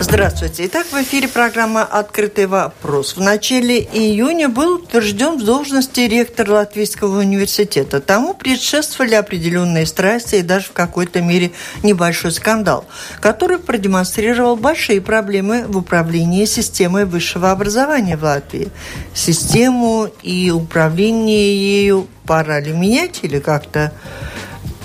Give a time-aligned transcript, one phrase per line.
[0.00, 0.66] Здравствуйте.
[0.66, 3.16] Итак, в эфире программа «Открытый вопрос».
[3.16, 8.00] В начале июня был утвержден в должности ректор Латвийского университета.
[8.00, 11.50] Тому предшествовали определенные страсти и даже в какой-то мере
[11.82, 12.86] небольшой скандал,
[13.20, 18.68] который продемонстрировал большие проблемы в управлении системой высшего образования в Латвии.
[19.14, 23.92] Систему и управление ею пора ли менять или как-то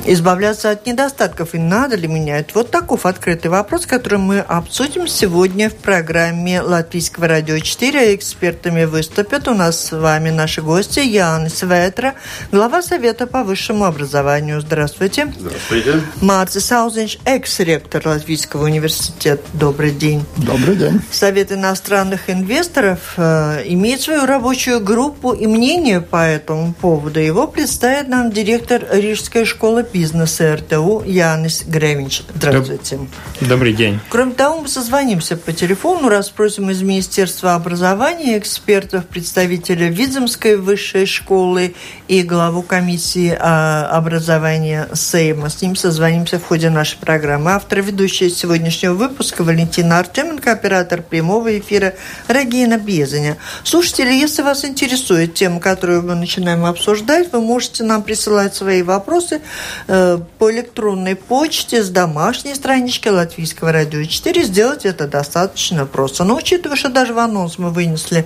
[0.06, 2.54] избавляться от недостатков и надо ли менять?
[2.56, 8.16] Вот таков открытый вопрос, который мы обсудим сегодня в программе Латвийского радио 4.
[8.16, 12.16] Экспертами выступят у нас с вами наши гости Ян Светра,
[12.52, 14.62] глава Совета по высшему образованию.
[14.62, 15.34] Здравствуйте.
[15.38, 16.02] Здравствуйте.
[16.22, 19.44] Марцис Саузенч, экс-ректор Латвийского университета.
[19.54, 20.26] Добрый день.
[20.38, 21.02] Добрый день.
[21.12, 27.20] Совет иностранных инвесторов э, имеет свою рабочую группу и мнение по этому поводу.
[27.20, 32.24] Его представит нам директор Рижской школы бизнеса РТУ Янис Гревич.
[32.34, 33.00] Здравствуйте.
[33.42, 34.00] Добрый день.
[34.10, 41.76] Кроме того, мы созвонимся по телефону, расспросим из Министерства образования экспертов, представителя Видземской высшей школы
[42.08, 45.50] и главу комиссии а, образования Сейма.
[45.50, 47.52] С ним созвонимся в ходе нашей программы.
[47.52, 51.94] Автор ведущая сегодняшнего выпуска Валентина Артеменко, оператор прямого эфира
[52.28, 53.38] Регина Безаня.
[53.64, 59.42] Слушатели, если вас интересует тема, которую мы начинаем обсуждать, вы можете нам присылать свои вопросы
[59.88, 66.24] по электронной почте с домашней странички Латвийского радио 4 сделать это достаточно просто.
[66.24, 68.26] Но учитывая, что даже в анонс мы вынесли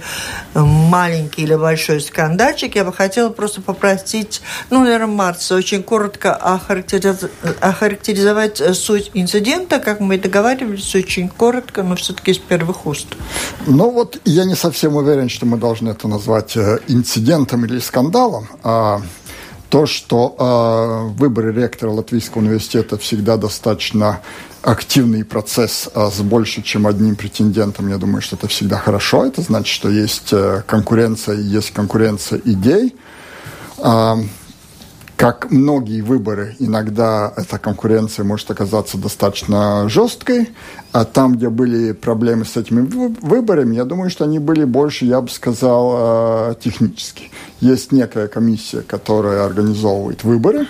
[0.54, 6.36] э, маленький или большой скандальчик, я бы хотела просто попросить, ну, наверное, Марса очень коротко
[6.36, 12.86] охарактеризовать, охарактеризовать э, суть инцидента, как мы и договаривались, очень коротко, но все-таки из первых
[12.86, 13.08] уст.
[13.66, 16.58] Ну вот я не совсем уверен, что мы должны это назвать
[16.88, 18.48] инцидентом или скандалом.
[19.68, 24.22] А то, что э, выборы ректора Латвийского университета всегда достаточно
[24.62, 29.26] активный процесс э, с больше, чем одним претендентом, я думаю, что это всегда хорошо.
[29.26, 32.96] Это значит, что есть э, конкуренция, есть конкуренция идей.
[33.80, 34.16] Э,
[35.18, 40.50] как многие выборы, иногда эта конкуренция может оказаться достаточно жесткой,
[40.92, 45.20] а там, где были проблемы с этими выборами, я думаю, что они были больше, я
[45.20, 47.30] бы сказал, э, технические.
[47.62, 50.68] Есть некая комиссия, которая организовывает выборы,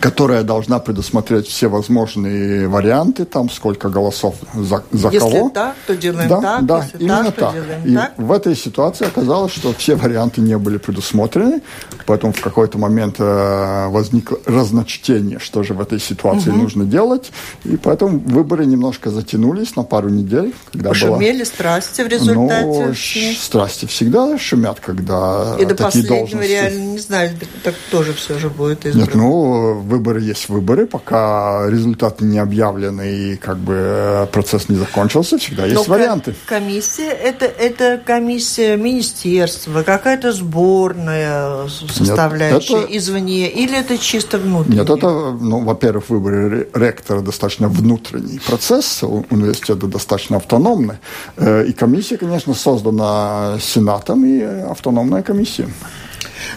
[0.00, 5.30] которая должна предусмотреть все возможные варианты, там сколько голосов за, за если кого.
[5.30, 7.86] Если так, то делаем да, так, да, если именно так, так.
[7.86, 8.12] И так.
[8.18, 11.62] в этой ситуации оказалось, что все варианты не были предусмотрены,
[12.06, 16.58] поэтому в какой-то момент э, возникло разночтение, что же в этой ситуации угу.
[16.58, 17.32] нужно делать,
[17.64, 20.54] и поэтому выборы немножко затянулись на пару недель.
[20.72, 21.46] Когда Пошумели была...
[21.46, 22.64] страсти в результате.
[22.64, 26.50] Ну, страсти всегда шумят, когда И до такие последнего должности.
[26.50, 29.06] реально не знали, так тоже все же будет избрано.
[29.06, 34.76] Нет, ну, выборы есть выборы, пока результаты не объявлены и как бы э, процесс не
[34.76, 36.34] закончился, всегда есть Но варианты.
[36.46, 42.98] Комиссия это, это комиссия министерства, какая-то сборная составляющая Нет, это...
[42.98, 44.80] извне, или это чисто внутреннее?
[44.80, 45.08] Нет, это,
[45.40, 50.98] ну, во-первых, выборы ректора достаточно внутренний процесс, университеты достаточно автономны,
[51.36, 55.68] э, и комиссия, конечно, создана Сенатом и автономная комиссия.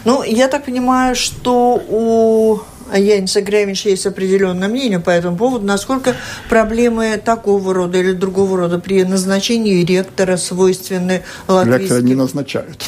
[0.04, 2.58] Ну, я так понимаю, что у
[2.96, 6.14] Яниса Гревича есть определенное мнение по этому поводу, насколько
[6.48, 11.82] проблемы такого рода или другого рода при назначении ректора свойственны латвийским...
[11.82, 12.84] Ректора не назначают.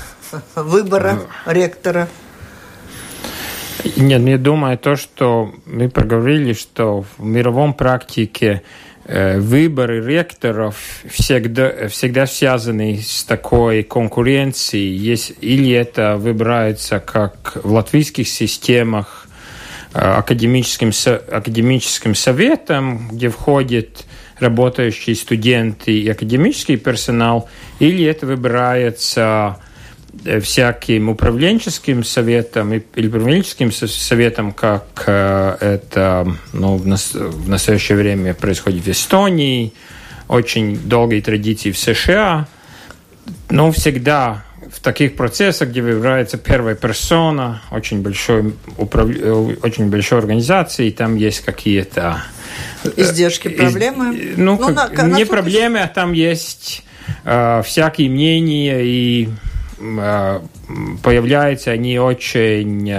[0.54, 2.08] Выбора ректора.
[3.96, 8.62] Нет, я думаю, то, что мы проговорили, что в мировом практике
[9.08, 10.76] выборы ректоров
[11.08, 14.94] всегда, всегда связаны с такой конкуренцией.
[14.94, 19.27] Есть, или это выбирается как в латвийских системах
[19.92, 20.92] академическим,
[21.30, 24.04] академическим советом, где входят
[24.38, 27.48] работающие студенты и академический персонал,
[27.80, 29.58] или это выбирается
[30.42, 38.84] всяким управленческим советом или управленческим советом, как это ну, в, нас, в настоящее время происходит
[38.84, 39.72] в Эстонии,
[40.28, 42.48] очень долгой традиции в США.
[43.50, 49.08] Но всегда в таких процессах, где выбирается первая персона, очень большой, управ...
[49.62, 52.22] очень большой организации, там есть какие-то...
[52.96, 54.14] Издержки, проблемы?
[54.16, 54.38] Из...
[54.38, 54.96] Ну, ну как...
[54.96, 56.84] на, не проблемы, а там есть
[57.24, 59.28] э, всякие мнения и
[61.02, 62.92] появляются они очень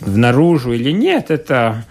[0.00, 1.84] наружу или нет, это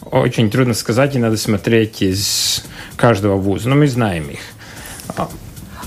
[0.00, 2.64] очень трудно сказать, и надо смотреть из
[2.96, 4.40] каждого вуза, но мы знаем их.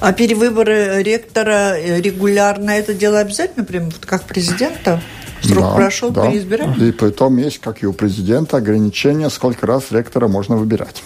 [0.01, 5.01] А перевыборы ректора регулярно это дело обязательно, прям как президента?
[5.41, 6.27] Срок да, прошел, да.
[6.27, 6.73] переизбираем?
[6.73, 11.03] И потом есть, как и у президента, ограничение, сколько раз ректора можно выбирать.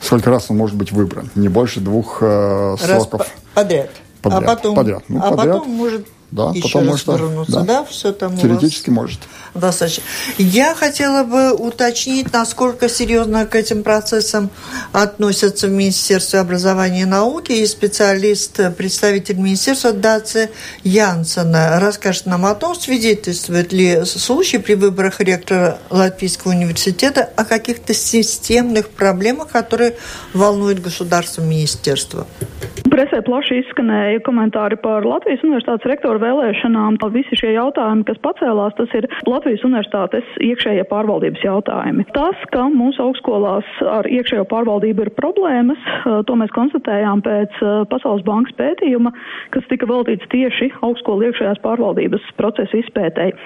[0.00, 1.30] Сколько раз он может быть выбран.
[1.34, 3.26] Не больше двух э, сроков.
[3.54, 3.90] подряд.
[4.22, 4.46] Подряд.
[4.46, 5.04] А потом, подряд.
[5.08, 5.58] Ну, а подряд.
[5.58, 9.20] потом может да, еще потом раз может, вернуться, да, да все там Теоретически может.
[9.54, 10.04] Достаточно.
[10.38, 14.50] Я хотела бы уточнить, насколько серьезно к этим процессам
[14.92, 20.50] относятся в Министерстве образования и науки и специалист, представитель Министерства Даци
[20.84, 27.92] Янсена расскажет нам о том, свидетельствует ли случай при выборах ректора Латвийского университета о каких-то
[27.92, 29.96] системных проблемах, которые
[30.32, 32.26] волнуют государство министерство.
[32.88, 36.96] Presē plaši izskanēja komentāri par Latvijas universitātes rektoru vēlēšanām.
[37.12, 42.06] Visi šie jautājumi, kas pacēlās, tas ir Latvijas universitātes iekšējie pārvaldības jautājumi.
[42.16, 45.82] Tas, ka mūsu augstskolās ar iekšējo pārvaldību ir problēmas,
[46.28, 47.58] to mēs konstatējām pēc
[47.92, 49.12] Pasaules bankas pētījuma,
[49.52, 53.36] kas tika veltīts tieši augstskolu iekšējās pārvaldības procesu izpētēji.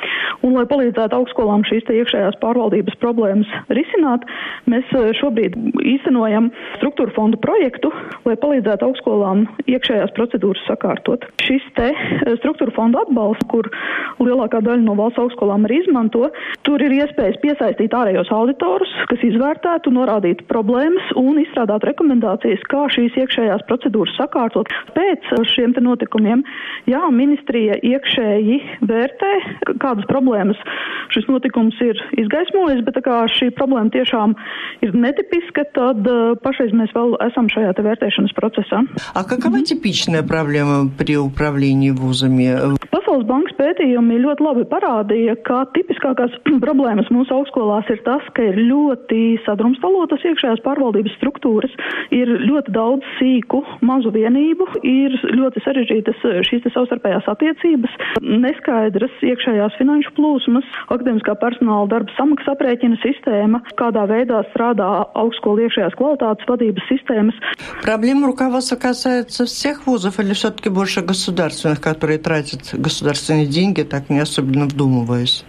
[0.44, 4.28] Un, lai palīdzētu augstskolām šīs iekšējās pārvaldības problēmas risināt,
[4.70, 5.58] mēs šobrīd
[5.96, 7.90] īstenojam struktūra fondu projektu,
[8.28, 9.23] lai palīdzētu augstskolām
[9.70, 11.24] iekšējās procedūras sakārtot.
[11.44, 11.90] Šis te
[12.38, 13.68] struktūra fonda atbalsts, kur
[14.22, 16.28] lielākā daļa no valsts augstskolām arī izmanto,
[16.66, 23.18] tur ir iespējas piesaistīt ārējos auditorus, kas izvērtētu, norādītu problēmas un izstrādāt rekomendācijas, kā šīs
[23.24, 24.70] iekšējās procedūras sakārtot.
[24.96, 26.44] Pēc šiem te notikumiem,
[26.90, 29.32] jā, ministrija iekšēji vērtē,
[29.82, 30.60] kādas problēmas
[31.14, 34.34] šis notikums ir izgaismojis, bet tā kā šī problēma tiešām
[34.84, 36.06] ir netipiska, tad
[36.44, 38.82] pašreiz mēs vēl esam šajā te vērtēšanas procesā.
[39.13, 42.77] А какова типичная проблема при управлении вузами?
[42.89, 48.57] Pasaules bankas pētījumi ļoti labi parādīja, ka tipiskākās problēmas mūsu augstskolās ir tas, ka ir
[48.69, 51.73] ļoti sadrumstalotas iekšējās pārvaldības struktūras,
[52.13, 60.13] ir ļoti daudz sīku, mazu vienību, ir ļoti sarežģītas šīs savstarpējās attiecības, neskaidras iekšējās finanšu
[60.17, 67.41] plūsmas, akadēmiskā personāla darba samaksas aprēķina sistēma, kādā veidā strādā augstskolu iekšējās kvalitātes vadības sistēmas.
[67.85, 74.18] Проблема руководства касается всех вузов или все-таки больше государственных, которые тратят государственные деньги, так не
[74.18, 75.44] особенно вдумываясь?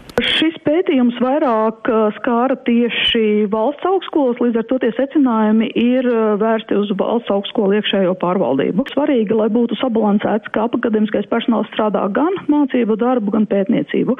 [0.74, 1.86] Šis pētījums vairāk
[2.16, 6.06] skāra tieši valsts augstskolas, līdz ar to tie secinājumi ir
[6.40, 8.82] vērsti uz valsts augstskolu iekšējo pārvaldību.
[8.90, 14.16] Svarīgi, lai būtu sabalansēts, ka akademiskais personāls strādā gan mācību darbu, gan pētniecību.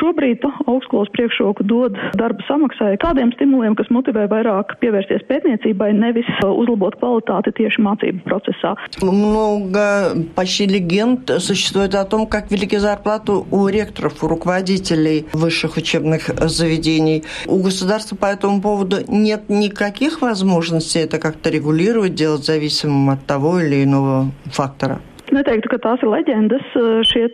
[0.00, 6.98] Šobrīd augstskolas priekšroku dod darba samaksai tādiem stimuliem, kas motivē vairāk pievērsties pētniecībai, nevis uzlabot
[6.98, 8.74] kvalitāti tieši mācību procesā.
[8.98, 16.29] Много почти легенд существует о том, как велики зарплаты у ректоров, у руководителей высших учебных
[16.49, 17.23] заведений.
[17.45, 23.59] У государства по этому поводу нет никаких возможностей это как-то регулировать, делать зависимым от того
[23.59, 25.01] или иного фактора?
[25.34, 26.64] neteiktu, ka tās ir leģendas.
[27.08, 27.26] Šie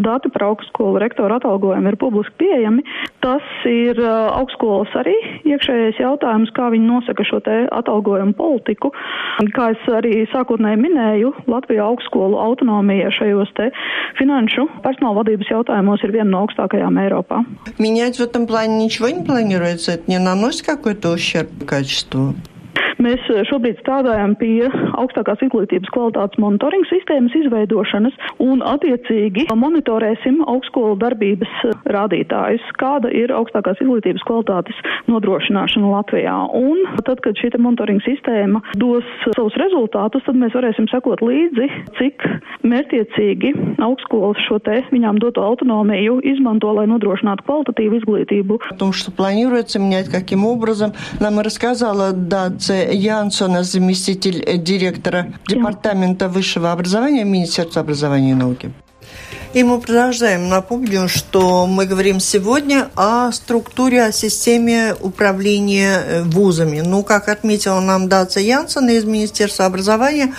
[0.00, 2.84] dati par augstskolu rektoru atalgojumu ir publiski pieejami.
[3.24, 5.14] Tas ir augstskolas arī
[5.48, 8.92] iekšējais jautājums, kā viņi nosaka šo te atalgojumu politiku.
[9.56, 13.70] Kā es arī sākotnēji minēju, Latvijā augstskolu autonomija šajos te
[14.20, 17.44] finanšu personāla vadības jautājumos ir viena no augstākajām Eiropā.
[17.78, 19.92] Менять в этом плане ничего не планируется?
[19.92, 22.34] Это не наносит какой-то ущерб качеству?
[23.02, 24.68] Mēs eh, šobrīd strādājam pie
[25.00, 33.34] augstākās izglītības kvalitātes monitoringa sistēmas izveidošanas un attiecīgi monitorēsim augstskolu darbības eh, rādītājus, kāda ir
[33.34, 34.78] augstākās izglītības kvalitātes
[35.10, 36.36] nodrošināšana Latvijā.
[36.54, 41.68] Un tad, kad šī monitoringa sistēma dos savus rezultātus, tad mēs varēsim sekot līdzi,
[41.98, 42.24] cik
[42.64, 43.52] mērtiecīgi
[43.84, 48.60] augstskolas šo te viņām doto autonomiju izmanto, lai nodrošinātu kvalitatīvu izglītību.
[48.70, 56.27] О том, что планируется менять, каким образом, нам и рассказала Даце Янсона, заместитель директора Департамента
[56.27, 58.71] высшего образования Министерства образования и науки.
[59.51, 60.47] И мы продолжаем.
[60.47, 66.81] Напомню, что мы говорим сегодня о структуре, о системе управления э, вузами.
[66.81, 70.35] Ну, как отметила нам Даца Янсен из Министерства образования,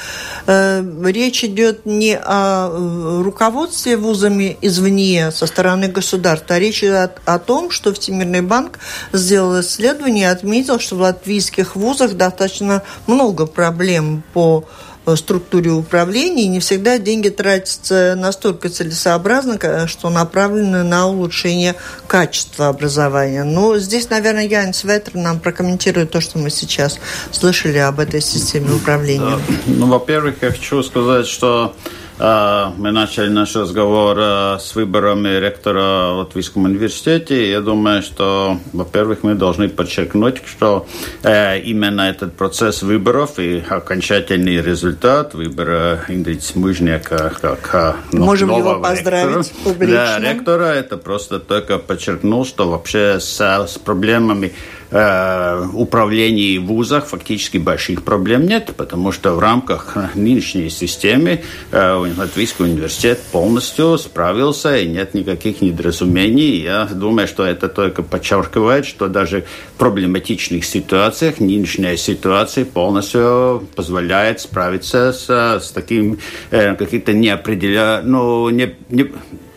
[0.46, 7.18] э, речь идет не о э, руководстве вузами извне, со стороны государства, а речь идет
[7.26, 8.78] о, о том, что Всемирный банк
[9.12, 14.66] сделал исследование и отметил, что в латвийских вузах достаточно много проблем по
[15.16, 21.74] структуре управления, и не всегда деньги тратятся настолько целесообразно, что направлены на улучшение
[22.06, 23.44] качества образования.
[23.44, 26.98] Но здесь, наверное, Янис Ветер нам прокомментирует то, что мы сейчас
[27.32, 29.38] слышали об этой системе управления.
[29.66, 31.74] Ну, во-первых, я хочу сказать, что
[32.20, 34.18] мы начали наш разговор
[34.60, 37.50] с выборами ректора Латвийском университете.
[37.50, 40.86] Я думаю, что, во-первых, мы должны подчеркнуть, что
[41.22, 49.36] именно этот процесс выборов и окончательный результат выбора Ингрид Смыжняка как ну, Можем его поздравить
[49.36, 49.94] ректора, публично.
[49.94, 54.52] Да, ректора это просто только подчеркнул, что вообще с, с проблемами
[54.92, 61.92] Э, управлении в вузах фактически больших проблем нет, потому что в рамках нынешней системы э,
[62.16, 66.60] Латвийский университет полностью справился, и нет никаких недоразумений.
[66.60, 69.44] Я думаю, что это только подчеркивает, что даже
[69.74, 76.18] в проблематичных ситуациях нынешняя ситуация полностью позволяет справиться с, с таким
[76.50, 79.49] э, каким-то неопределенным, ну, не, не, Э, э,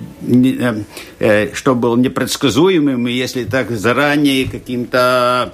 [1.54, 5.54] что был непредсказуемым, если так заранее каким-то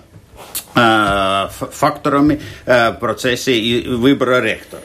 [0.76, 4.82] э, факторами в процессе выбора ректора.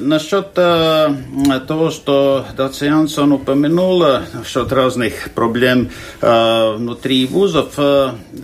[0.00, 5.88] Насчет того, что Дациансон упомянула, насчет разных проблем
[6.20, 7.78] внутри вузов,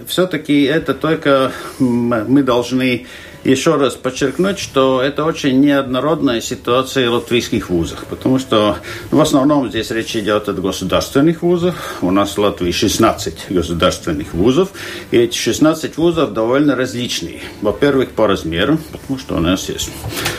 [0.06, 3.06] все-таки это только мы должны
[3.48, 8.76] еще раз подчеркнуть, что это очень неоднородная ситуация в латвийских вузах, потому что
[9.10, 11.96] в основном здесь речь идет о государственных вузах.
[12.02, 14.70] У нас в Латвии 16 государственных вузов,
[15.10, 17.40] и эти 16 вузов довольно различные.
[17.62, 19.90] Во-первых, по размеру, потому что у нас есть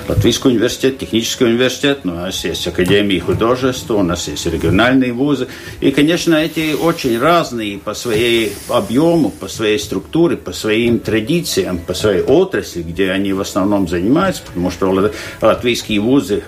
[0.07, 5.47] Латвийский университет, технический университет, у нас есть Академия художеств, у нас есть региональные вузы.
[5.81, 11.93] И, конечно, эти очень разные по своей объему, по своей структуре, по своим традициям, по
[11.93, 16.43] своей отрасли, где они в основном занимаются, потому что латвийские вузы,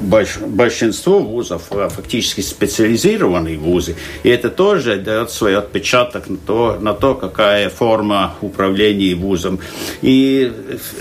[0.00, 6.94] большинство вузов а, фактически специализированные вузы, и это тоже дает свой отпечаток на то, на
[6.94, 9.58] то какая форма управления вузом.
[10.00, 10.52] И,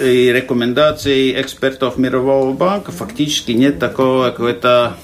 [0.01, 4.97] и рекомендации экспертов Мирового банка фактически нет такого какой-то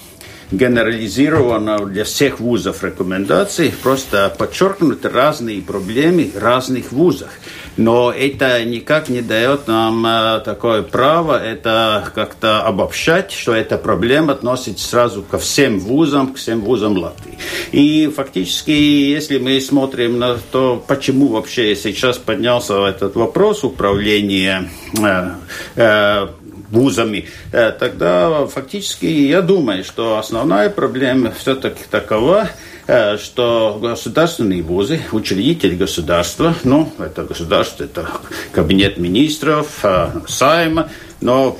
[0.51, 7.29] генерализировано для всех вузов рекомендаций, просто подчеркнуты разные проблемы разных вузов.
[7.77, 14.33] Но это никак не дает нам э, такое право это как-то обобщать, что эта проблема
[14.33, 17.37] относится сразу ко всем вузам, к всем вузам Латвии.
[17.71, 24.69] И фактически, если мы смотрим на то, почему вообще сейчас поднялся этот вопрос управления
[25.01, 25.29] э,
[25.75, 26.27] э,
[26.71, 32.49] вузами, э, тогда фактически я думаю, что основная проблема все-таки такова,
[32.87, 38.07] э, что государственные вузы, учредители государства, ну, это государство, это
[38.51, 40.89] кабинет министров, э, Сайма,
[41.21, 41.57] но,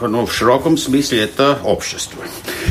[0.00, 2.22] но в широком смысле это общество.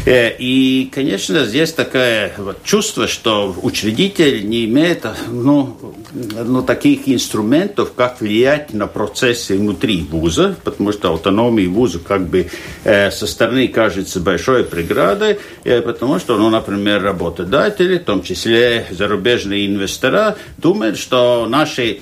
[0.06, 5.78] Э, и, конечно, здесь такое вот чувство, что учредитель не имеет ну,
[6.14, 12.50] ну, таких инструментов, как влиять на процессы внутри вуза, потому что автономия вуза как бы
[12.84, 18.88] э, со стороны кажется большой преградой, э, потому что, ну, например, работодатели, в том числе
[18.92, 22.02] зарубежные инвестора, думают, что наши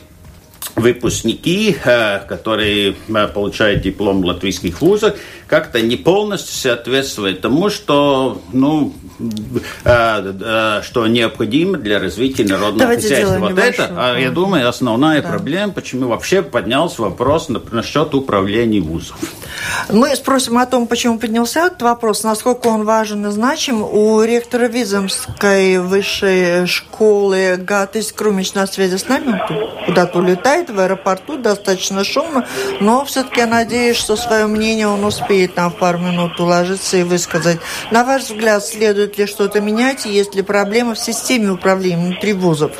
[0.76, 5.16] выпускники, э, которые э, получают диплом латвийских вузах,
[5.48, 8.94] как-то не полностью соответствует тому, что, ну,
[9.86, 13.38] э, что необходимо для развития народного Давайте хозяйства.
[13.40, 15.30] Вот это, а, я думаю, основная да.
[15.30, 19.18] проблема, почему вообще поднялся вопрос насчет управления вузов.
[19.90, 23.84] Мы спросим о том, почему поднялся этот вопрос, насколько он важен и значим.
[23.84, 29.42] У ректора Визомской высшей школы Гатис Крумич на связи с нами,
[29.86, 32.46] куда-то улетает в аэропорту, достаточно шумно,
[32.82, 37.04] но все-таки я надеюсь, что свое мнение он успеет там в пару минут уложиться и
[37.04, 37.60] высказать.
[37.92, 42.72] На ваш взгляд, следует ли что-то менять, есть ли проблемы в системе управления внутри вузов?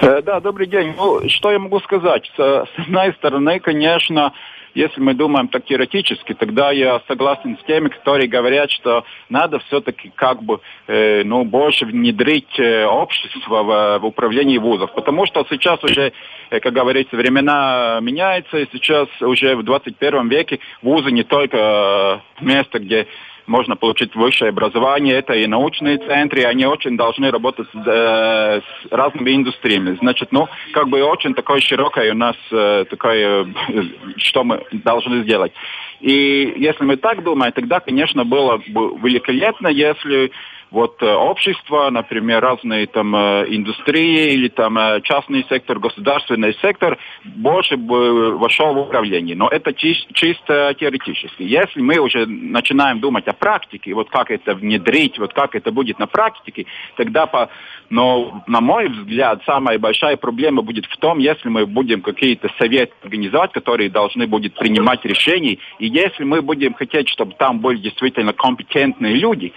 [0.00, 0.94] Э, да, добрый день.
[0.96, 2.28] Ну, что я могу сказать?
[2.36, 4.32] С одной стороны, конечно,
[4.74, 10.10] если мы думаем так теоретически, тогда я согласен с теми, которые говорят, что надо все-таки
[10.14, 14.92] как бы э, ну, больше внедрить э, общество в, в управлении вузов.
[14.94, 16.12] Потому что сейчас уже,
[16.50, 22.44] э, как говорится, времена меняются, и сейчас уже в 21 веке вузы не только э,
[22.44, 23.06] место, где
[23.46, 28.92] можно получить высшее образование, это и научные центры, они очень должны работать с, э, с
[28.92, 29.96] разными индустриями.
[30.00, 33.82] Значит, ну, как бы очень такое широкое у нас э, такое, э,
[34.16, 35.52] что мы должны сделать.
[36.00, 40.32] И если мы так думаем, тогда, конечно, было бы великолепно, если
[40.72, 48.74] вот общество, например, разные там индустрии или там частный сектор, государственный сектор больше бы вошел
[48.74, 49.36] в управление.
[49.36, 51.42] Но это чисто теоретически.
[51.42, 55.98] Если мы уже начинаем думать о практике, вот как это внедрить, вот как это будет
[55.98, 57.50] на практике, тогда, по,
[57.90, 62.92] но, на мой взгляд, самая большая проблема будет в том, если мы будем какие-то советы
[63.02, 68.32] организовать, которые должны будут принимать решения, и если мы будем хотеть, чтобы там были действительно
[68.32, 69.52] компетентные люди,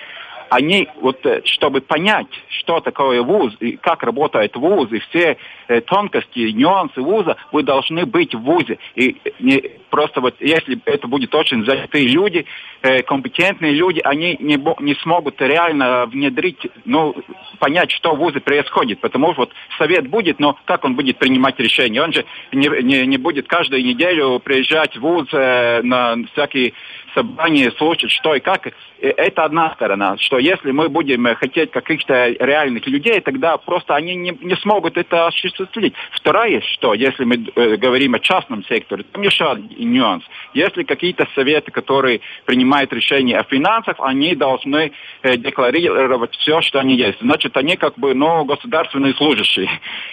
[0.49, 5.37] они, вот, э, чтобы понять, что такое вуз, и как работает вуз, и все
[5.67, 8.77] э, тонкости, нюансы вуза, вы должны быть в вузе.
[8.95, 12.45] И не, просто вот, если это будет очень занятые люди,
[12.81, 17.15] э, компетентные люди, они не, не смогут реально внедрить, ну,
[17.59, 18.99] понять, что в вузе происходит.
[18.99, 22.01] Потому что вот совет будет, но как он будет принимать решения?
[22.01, 26.73] Он же не, не, не будет каждую неделю приезжать в вуз на всякие
[27.15, 28.67] собрание слушать, что и как.
[29.09, 34.15] Это одна сторона, что если мы будем э, хотеть каких-то реальных людей, тогда просто они
[34.15, 35.93] не, не смогут это осуществить.
[36.12, 40.24] Второе, что если мы э, говорим о частном секторе, там еще один нюанс.
[40.53, 46.95] Если какие-то советы, которые принимают решения о финансах, они должны э, декларировать все, что они
[46.95, 47.19] есть.
[47.21, 49.69] Значит, они как бы, ну, государственные служащие.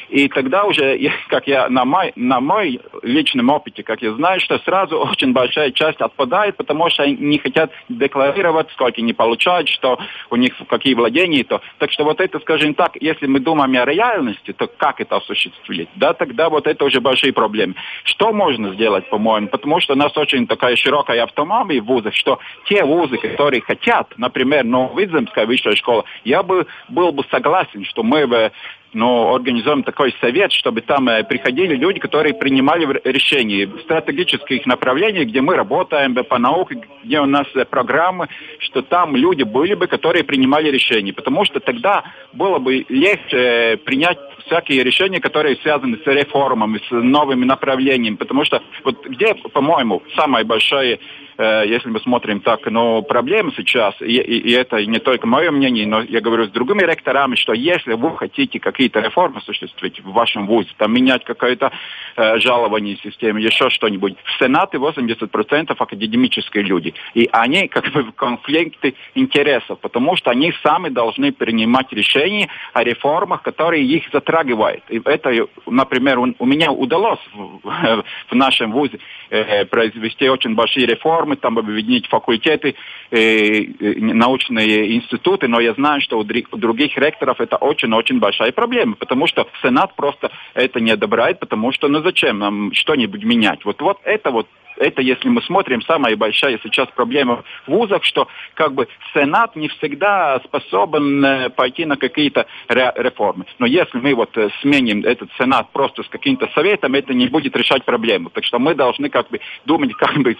[0.08, 4.58] И тогда уже, как я на мой, на мой личном опыте, как я знаю, что
[4.58, 9.98] сразу очень большая часть отпадает, потому что они не хотят декларировать, сколько они получают, что
[10.30, 11.44] у них какие владения.
[11.44, 11.60] То.
[11.78, 15.88] Так что вот это, скажем так, если мы думаем о реальности, то как это осуществить?
[15.94, 17.74] Да, тогда вот это уже большие проблемы.
[18.04, 19.48] Что можно сделать, по-моему?
[19.48, 24.12] Потому что у нас очень такая широкая автономия в вузах, что те вузы, которые хотят,
[24.16, 28.52] например, Нововидземская высшая школа, я бы был бы согласен, что мы бы
[28.92, 35.28] но организуем такой совет, чтобы там э, приходили люди, которые принимали решения в стратегических направлениях,
[35.28, 39.86] где мы работаем по науке, где у нас э, программы, что там люди были бы,
[39.86, 41.12] которые принимали решения.
[41.12, 46.90] Потому что тогда было бы легче э, принять всякие решения, которые связаны с реформами, с
[46.90, 48.16] новыми направлениями.
[48.16, 50.98] Потому что вот где, по-моему, самое большое
[51.38, 55.86] если мы смотрим так, но проблема сейчас, и, и, и это не только мое мнение,
[55.86, 60.46] но я говорю с другими ректорами, что если вы хотите какие-то реформы осуществить в вашем
[60.46, 61.72] вузе, там менять какое-то
[62.16, 66.94] э, жалование системы, еще что-нибудь, в Сенате 80% академические люди.
[67.14, 72.84] И они как бы в конфликте интересов, потому что они сами должны принимать решения о
[72.84, 74.82] реформах, которые их затрагивают.
[74.88, 75.30] И это,
[75.66, 77.60] например, у, у меня удалось в,
[78.30, 78.98] в нашем вузе
[79.30, 82.74] э, произвести очень большие реформы, реформы, там объединить факультеты,
[83.10, 88.94] э, э, научные институты, но я знаю, что у других ректоров это очень-очень большая проблема,
[88.94, 93.64] потому что Сенат просто это не одобряет, потому что ну зачем нам что-нибудь менять?
[93.64, 98.28] Вот, вот это вот это, если мы смотрим, самая большая сейчас проблема в вузах, что
[98.54, 103.44] как бы Сенат не всегда способен э, пойти на какие-то реформы.
[103.58, 107.56] Но если мы вот э, сменим этот Сенат просто с каким-то советом, это не будет
[107.56, 108.30] решать проблему.
[108.30, 110.36] Так что мы должны как бы думать, как бы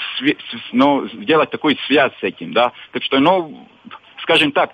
[0.73, 2.73] ну, сделать такую связь с этим, да.
[2.93, 3.67] Так что, ну,
[4.23, 4.71] скажем так,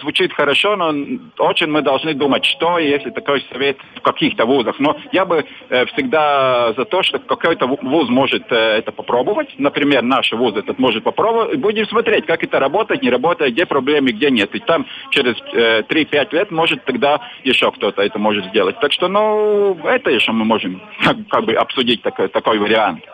[0.00, 0.92] звучит хорошо, но
[1.38, 4.78] очень мы должны думать, что если такой совет в каких-то вузах.
[4.78, 9.48] Но я бы э, всегда за то, что какой-то вуз может э, это попробовать.
[9.58, 11.58] Например, наш вуз этот может попробовать.
[11.58, 14.54] Будем смотреть, как это работает, не работает, где проблемы, где нет.
[14.54, 18.78] И там через 3-5 лет может тогда еще кто-то это может сделать.
[18.80, 20.82] Так что, ну, это еще мы можем
[21.30, 23.04] как бы обсудить такой, такой вариант.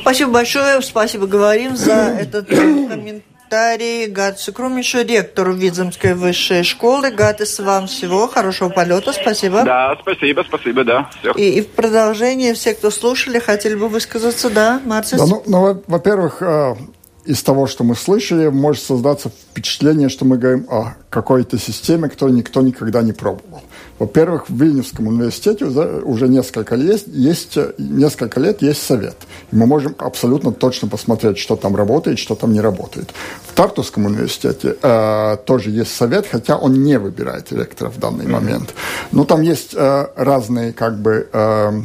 [0.00, 7.10] Спасибо большое, спасибо говорим за этот комментарий комментарии Гатсу Крумишу, ректору Видземской высшей школы.
[7.10, 9.64] Гатис, вам всего хорошего полета, спасибо.
[9.64, 11.10] Да, спасибо, спасибо, да.
[11.18, 11.32] Все.
[11.32, 15.18] И, и в продолжение, все, кто слушали, хотели бы высказаться, да, Марцис?
[15.18, 16.76] Да, ну, ну во-первых, э,
[17.24, 22.36] из того, что мы слышали, может создаться впечатление, что мы говорим о какой-то системе, которую
[22.36, 23.62] никто никогда не пробовал.
[24.00, 29.16] Во-первых, в Вильнюсском университете уже несколько лет есть, несколько лет есть совет.
[29.52, 33.10] И мы можем абсолютно точно посмотреть, что там работает, что там не работает.
[33.46, 38.74] В Тартусском университете э, тоже есть совет, хотя он не выбирает ректора в данный момент.
[39.12, 41.28] Но там есть э, разные как бы...
[41.32, 41.82] Э,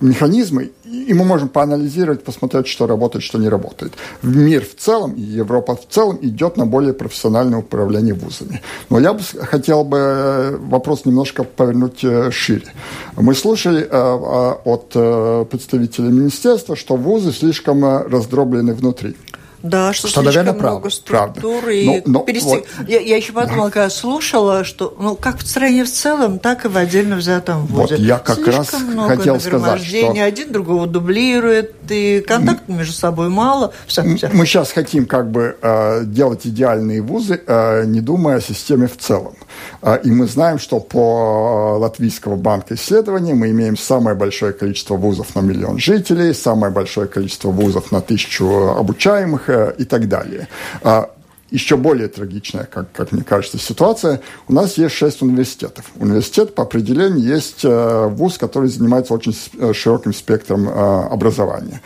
[0.00, 3.92] механизмы, и мы можем поанализировать, посмотреть, что работает, что не работает.
[4.22, 8.60] Мир в целом и Европа в целом идет на более профессиональное управление вузами.
[8.88, 12.72] Но я бы хотел бы э, вопрос немножко повернуть э, шире.
[13.16, 19.14] Мы слушали э, от представителей министерства, что вузы слишком раздроблены внутри.
[19.62, 21.40] Да, что, что наверное, много структур.
[21.40, 21.70] Правда.
[21.70, 22.66] И но, но, пересек...
[22.78, 23.72] вот, я, я еще подумала, да.
[23.72, 27.96] когда слушала, что ну, как в стране в целом, так и в отдельно взятом вузе.
[27.96, 30.10] Вот я как Слишком раз много хотел сказать, что...
[30.30, 33.72] Один другого дублирует, и контакта между собой мало.
[33.86, 34.30] Все, все.
[34.32, 38.96] Мы сейчас хотим как бы э, делать идеальные вузы, э, не думая о системе в
[38.96, 39.34] целом.
[39.82, 45.34] Э, и мы знаем, что по Латвийского банка исследований мы имеем самое большое количество вузов
[45.34, 48.46] на миллион жителей, самое большое количество вузов на тысячу
[48.78, 50.48] обучаемых и так далее.
[50.82, 51.10] А,
[51.50, 54.20] еще более трагичная, как, как мне кажется, ситуация.
[54.48, 55.90] У нас есть шесть университетов.
[55.96, 61.80] Университет по определению есть э, вуз, который занимается очень э, широким спектром образования.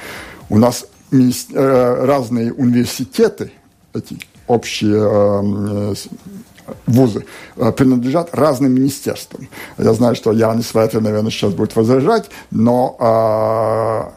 [0.50, 3.52] У нас разные университеты,
[3.94, 5.94] эти общие
[6.86, 7.24] вузы
[7.54, 9.48] принадлежат разным министерствам.
[9.78, 14.12] Я знаю, что Янис Вайтер, наверное, сейчас будет возражать, но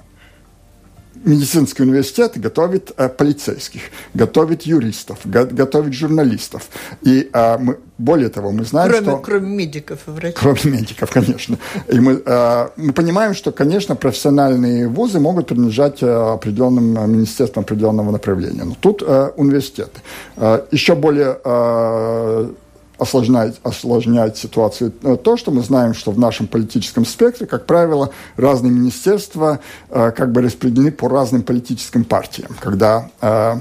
[1.28, 3.82] медицинский университет готовит э, полицейских,
[4.14, 6.70] готовит юристов, го, готовит журналистов.
[7.02, 9.18] И э, мы, более того, мы знаем, кроме, что...
[9.18, 10.36] Кроме медиков и врачей.
[10.40, 11.58] Кроме медиков, конечно.
[11.88, 17.64] И мы, э, мы понимаем, что, конечно, профессиональные вузы могут принадлежать э, определенным э, министерствам
[17.64, 18.64] определенного направления.
[18.64, 20.02] Но тут э, университеты.
[20.38, 21.38] Э, еще более...
[21.44, 22.50] Э,
[22.98, 24.94] осложняет, осложняет ситуацию.
[25.04, 30.12] Э, то, что мы знаем, что в нашем политическом спектре, как правило, разные министерства э,
[30.12, 33.56] как бы распределены по разным политическим партиям, когда э,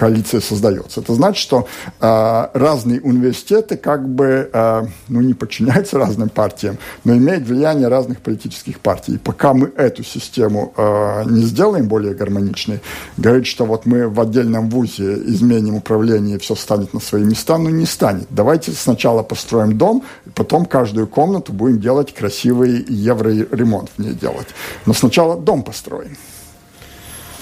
[0.00, 1.00] коалиция создается.
[1.00, 1.68] Это значит, что
[2.00, 8.20] э, разные университеты как бы э, ну, не подчиняются разным партиям, но имеют влияние разных
[8.20, 9.16] политических партий.
[9.16, 12.80] И пока мы эту систему э, не сделаем более гармоничной,
[13.18, 17.58] говорить, что вот мы в отдельном вузе изменим управление и все станет на свои места,
[17.58, 18.26] ну не станет.
[18.30, 20.02] Давайте сначала построим дом,
[20.34, 24.48] потом каждую комнату будем делать красивый евроремонт в ней делать.
[24.86, 26.16] Но сначала дом построим.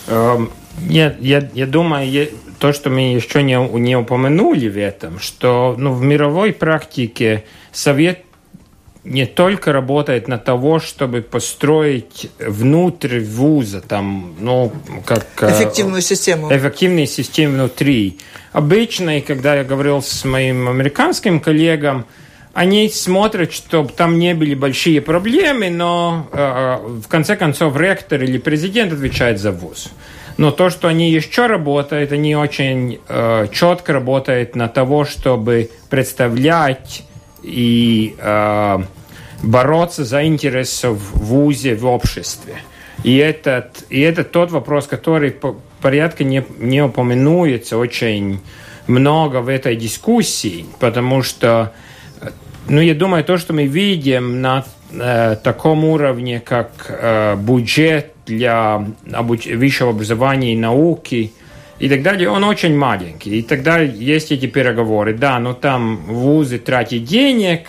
[0.08, 0.50] Эм,
[0.88, 5.92] я, я, я думаю, то, что мы еще не, не упомянули в этом, что ну,
[5.92, 8.24] в мировой практике совет
[9.04, 14.72] не только работает на того, чтобы построить внутрь вуза, там, ну,
[15.06, 15.26] как...
[15.40, 16.54] Э, эффективную систему.
[16.54, 18.18] Эффективную систему внутри.
[18.52, 22.06] Обычно, и когда я говорил с моим американским коллегам,
[22.52, 28.22] они смотрят, чтобы там не были большие проблемы, но э, э, в конце концов ректор
[28.22, 29.90] или президент отвечает за вуз.
[30.38, 37.02] Но то, что они еще работают, они очень э, четко работают на того, чтобы представлять
[37.42, 38.78] и э,
[39.42, 42.58] бороться за интересы в ВУЗе, в обществе.
[43.02, 48.40] И, этот, и это тот вопрос, который по порядке не, не упоминуется очень
[48.86, 51.72] много в этой дискуссии, потому что,
[52.68, 58.86] ну, я думаю, то, что мы видим на э, таком уровне, как э, бюджет для
[59.12, 59.46] обуч...
[59.46, 61.32] высшего образования и науки
[61.78, 63.38] и так далее, он очень маленький.
[63.38, 65.14] И тогда есть эти переговоры.
[65.14, 67.68] Да, но там вузы тратят денег,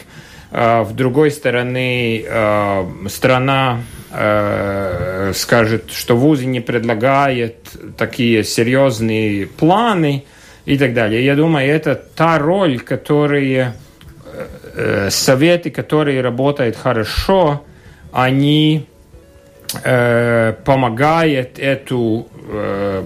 [0.51, 7.55] а, в другой стороны а, страна а, скажет, что вузы не предлагают
[7.97, 10.25] такие серьезные планы
[10.65, 11.23] и так далее.
[11.23, 13.73] Я думаю, это та роль, которую
[14.75, 17.63] э, советы, которые работают хорошо,
[18.11, 18.87] они
[19.83, 23.05] э, помогает эту э,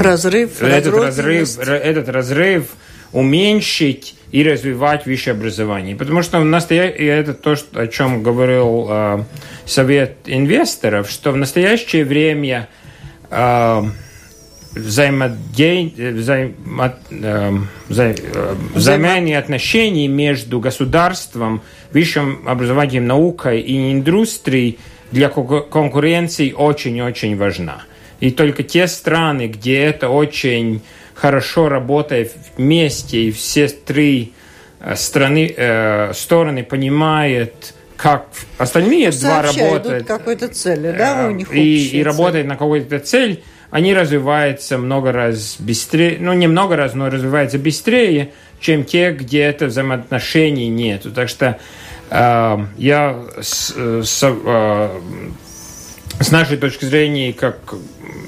[0.00, 2.64] разрыв, этот разрыв, этот разрыв
[3.12, 5.96] уменьшить и развивать высшее образование.
[5.96, 9.24] Потому что в настоящее, это то, что, о чем говорил э,
[9.66, 12.68] Совет инвесторов, что в настоящее время
[13.30, 13.82] э,
[14.74, 15.22] взаим...
[15.22, 16.12] э,
[17.88, 18.16] взаим...
[18.34, 24.78] Э, взаимные отношения между государством, высшим образованием, наукой и индустрией
[25.10, 27.82] для конкуренции очень-очень важна.
[28.20, 30.82] И только те страны, где это очень
[31.14, 34.32] хорошо работает вместе, и все три
[34.80, 40.06] э, страны, э, стороны понимают, как остальные Сообща два работают.
[40.06, 45.56] какой-то цели, да, у них и, и работают на какой-то цель, они развиваются много раз
[45.58, 51.12] быстрее, ну не много раз, но развиваются быстрее, чем те, где это взаимоотношений нету.
[51.12, 51.58] Так что
[52.10, 55.00] э, я с, с, э,
[56.20, 57.74] с нашей точки зрения, как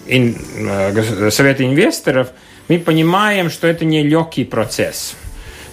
[0.06, 2.28] ин, э, совета инвесторов,
[2.68, 5.16] мы понимаем, что это не легкий процесс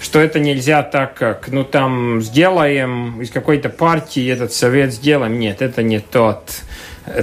[0.01, 5.37] что это нельзя так, как, ну, там, сделаем из какой-то партии этот совет сделаем.
[5.37, 6.61] Нет, это не тот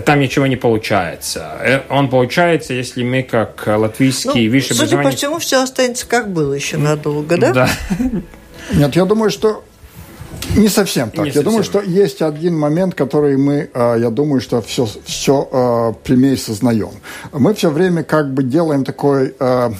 [0.04, 1.58] там ничего не получается.
[1.60, 6.32] Э, он получается, если мы, как латвийский ну, высший Судя по всему, все останется как
[6.32, 7.52] было еще надолго, да?
[7.52, 7.68] Да.
[8.72, 9.62] Нет, я думаю, что
[10.54, 11.20] Не совсем так.
[11.20, 11.44] Не я совсем.
[11.44, 16.36] думаю, что есть один момент, который мы, э, я думаю, что все, все э, прямее
[16.36, 16.92] сознаем.
[17.32, 19.70] Мы все время как бы делаем такой э,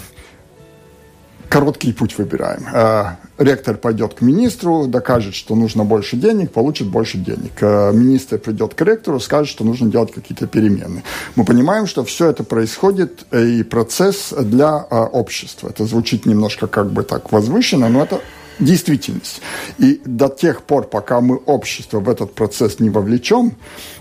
[1.49, 3.17] короткий путь выбираем.
[3.37, 7.61] Ректор пойдет к министру, докажет, что нужно больше денег, получит больше денег.
[7.61, 11.03] Министр придет к ректору, скажет, что нужно делать какие-то перемены.
[11.35, 15.69] Мы понимаем, что все это происходит и процесс для общества.
[15.69, 18.21] Это звучит немножко как бы так возвышенно, но это
[18.59, 19.41] действительность.
[19.77, 23.53] И до тех пор, пока мы общество в этот процесс не вовлечем,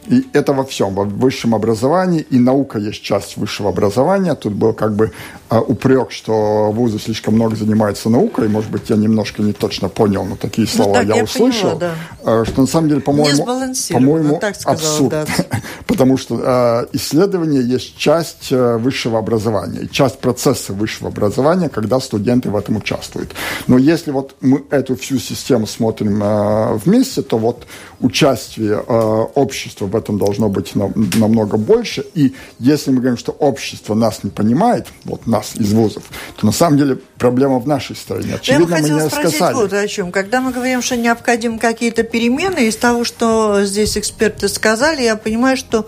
[0.07, 4.35] и это во всем, во высшем образовании, и наука есть часть высшего образования.
[4.35, 5.12] Тут был как бы
[5.45, 8.48] э, упрек, что вузы слишком много занимаются наукой.
[8.48, 11.24] Может быть, я немножко не точно понял, но такие ну слова ну, так, я, я
[11.24, 11.78] услышал.
[11.78, 12.40] Поняла, да.
[12.40, 15.11] Э, что на самом деле, по-моему, по-моему абсурд.
[15.11, 15.26] Да.
[15.87, 22.50] Потому что э, исследование есть часть э, высшего образования, часть процесса высшего образования, когда студенты
[22.50, 23.32] в этом участвуют.
[23.66, 27.66] Но если вот мы эту всю систему смотрим э, вместе, то вот
[28.00, 32.04] участие э, общества в этом должно быть на, намного больше.
[32.14, 36.03] И если мы говорим, что общество нас не понимает, вот нас из вузов,
[36.37, 38.35] то на самом деле проблема в нашей стране.
[38.35, 39.55] Очевидно, я бы мы не сказали.
[39.55, 40.12] вот о чем.
[40.12, 45.57] Когда мы говорим, что необходимы какие-то перемены, из того, что здесь эксперты сказали, я понимаю,
[45.57, 45.87] что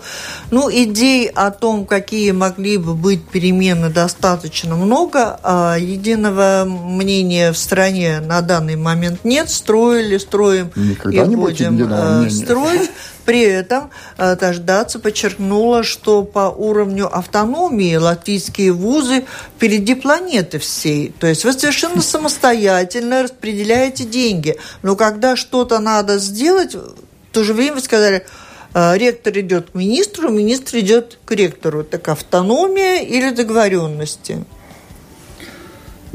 [0.51, 5.39] ну, идей о том, какие могли бы быть перемены, достаточно много.
[5.43, 9.49] А единого мнения в стране на данный момент нет.
[9.49, 12.89] Строили, строим Никогда и не будем э, строить.
[13.29, 19.23] При этом э, Таждаца подчеркнула, что по уровню автономии латвийские вузы
[19.55, 21.13] впереди планеты всей.
[21.19, 24.57] То есть вы совершенно самостоятельно распределяете деньги.
[24.81, 26.95] Но когда что-то надо сделать, в
[27.31, 28.25] то же время вы сказали,
[28.73, 31.83] э, ректор идет к министру, министр идет к ректору.
[31.83, 34.43] Так автономия или договоренности?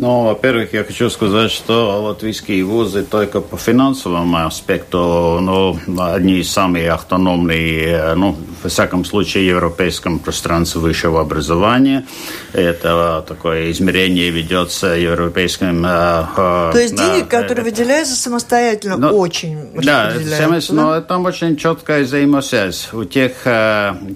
[0.04, 6.52] Ну, во-первых, я хочу сказать, что латвийские вузы только по финансовому аспекту, ну, одни из
[6.52, 12.04] самых автономные, ну, во всяком случае, в европейском пространстве высшего образования.
[12.52, 15.86] Это такое измерение ведется европейским...
[15.86, 20.60] Э, э, То есть денег, э, которые выделяются самостоятельно, но, очень Да, да?
[20.68, 22.92] но там очень четкая взаимосвязь.
[22.92, 23.32] У тех,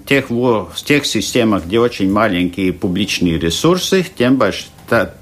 [0.05, 4.65] тех, в тех системах, где очень маленькие публичные ресурсы, тем больше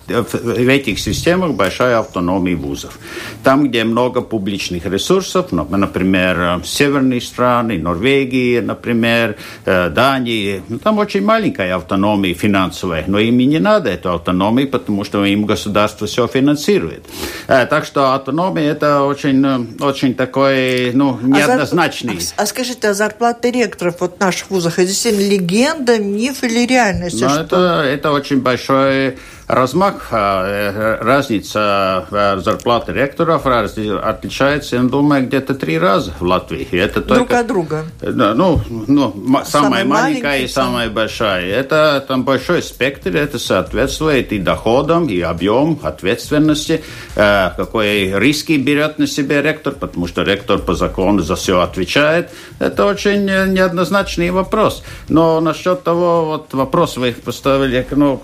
[0.08, 2.98] в этих системах большая автономия вузов.
[3.43, 11.24] Там, где много публичных ресурсов, например, северные страны, Норвегия, например, э, Дания, ну, там очень
[11.24, 16.28] маленькая автономия финансовая, но им и не надо эту автономию, потому что им государство все
[16.28, 17.06] финансирует.
[17.48, 22.17] Э, так что автономия это очень, э, очень такой, ну, неоднозначный.
[22.36, 26.43] А, а, а скажите, а зарплаты ректоров вот в наших вузах, это действительно легенда, миф
[26.43, 27.22] или реальность?
[27.22, 29.17] Ну, это, это очень большой
[29.48, 36.68] размах, э, разница э, зарплаты ректоров отличается, я думаю, где-то три раза в Латвии.
[36.72, 37.86] Это только, Друг от друга?
[38.02, 41.46] Ну, ну самая маленькая и самая большая.
[41.46, 46.84] Это там большой спектр, это соответствует и доходам, и объем ответственности,
[47.16, 52.30] э, какой риски берет на себя ректор, потому что ректор по закону за все отвечает.
[52.60, 54.84] Это очень неоднозначный вопрос.
[55.10, 58.22] Но насчет того, вот вопрос вы поставили, ну,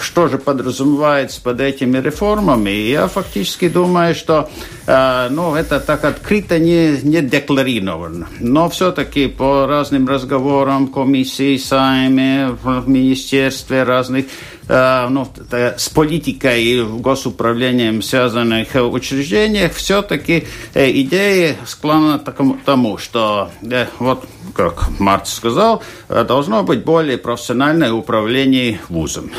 [0.00, 0.60] что же под
[1.12, 2.70] подразумевается под этими реформами.
[2.70, 4.48] я фактически думаю, что
[4.86, 8.28] э, ну, это так открыто не, не декларировано.
[8.40, 14.26] Но все-таки по разным разговорам комиссии, сами, в министерстве разных
[14.68, 20.44] ну, с политикой и госуправлением связанных учреждениях, все-таки
[20.74, 27.92] э, идея склонна к тому, что, э, вот как Марц сказал, должно быть более профессиональное
[27.92, 29.30] управление вузом.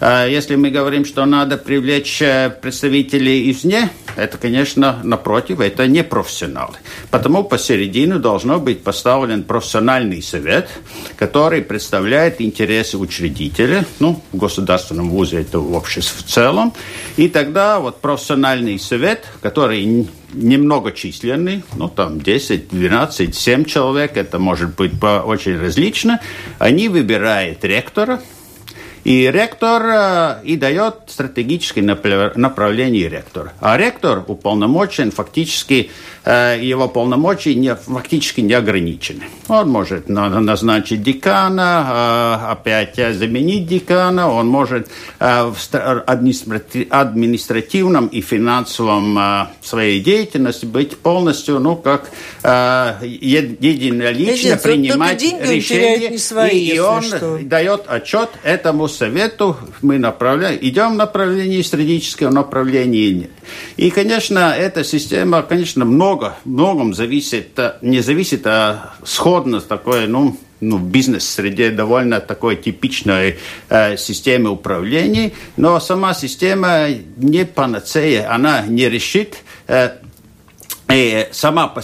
[0.00, 2.22] Если мы говорим, что надо привлечь
[2.60, 6.76] представителей извне, это, конечно, напротив, это не профессионалы.
[7.10, 10.68] Потому посередине должно быть поставлен профессиональный совет,
[11.16, 16.72] который представляет интересы учредителя, ну, государства государственном вузе, это в обществе в целом.
[17.16, 24.76] И тогда вот профессиональный совет, который немногочисленный, ну там 10, 12, 7 человек, это может
[24.76, 26.20] быть очень различно,
[26.58, 28.20] они выбирают ректора,
[29.04, 33.52] и ректор э, и дает стратегическое направление ректора.
[33.60, 35.90] А ректор уполномочен фактически
[36.22, 39.22] Э, его полномочия не, фактически не ограничены.
[39.48, 45.56] Он может назначить декана, э, опять заменить декана, он может в
[46.90, 52.10] административном и финансовом своей деятельности быть полностью, ну, как
[52.42, 57.38] единолично принимать решения, и он что.
[57.42, 63.30] дает отчет этому совету мы направляем, идем в направлении стратегического направления.
[63.78, 70.76] И, конечно, эта система, конечно, много, многом зависит, не зависит, а сходно такое, ну, ну,
[70.76, 73.38] в бизнес-среде довольно такой типичной
[73.70, 79.92] э, системы управления, но сама система не панацея, она не решит э,
[81.32, 81.82] сама по,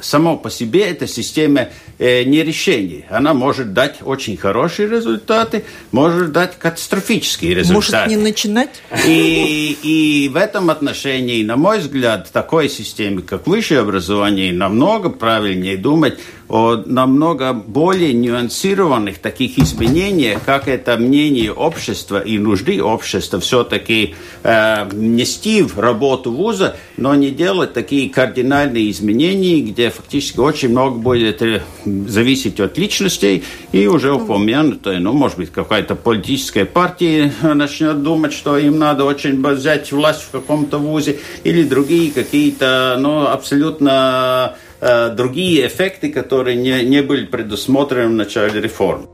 [0.00, 3.06] само по себе эта система э, не решение.
[3.10, 7.96] Она может дать очень хорошие результаты, может дать катастрофические результаты.
[7.96, 8.82] Может не начинать?
[9.06, 15.76] И, и в этом отношении, на мой взгляд, такой системе, как высшее образование, намного правильнее
[15.76, 23.40] думать о намного более нюансированных таких изменениях, как это мнение общества и нужды общества.
[23.40, 30.70] Все-таки э, нести в работу вуза, но не делать такие кардинальные изменения, где фактически очень
[30.70, 37.32] много будет э, зависеть от личностей и уже упомянутое, ну, может быть, какая-то политическая партия
[37.42, 43.26] начнет думать, что им надо очень взять власть в каком-то вузе, или другие какие-то, ну,
[43.26, 43.96] абсолютно
[44.36, 49.08] Э, другие эффекты, которые не, не были предусмотрены в начале реформ.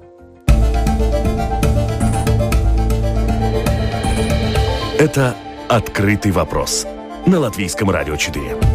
[4.98, 5.34] Это
[5.68, 6.86] «Открытый вопрос»
[7.26, 8.71] на Латвийском радио 4.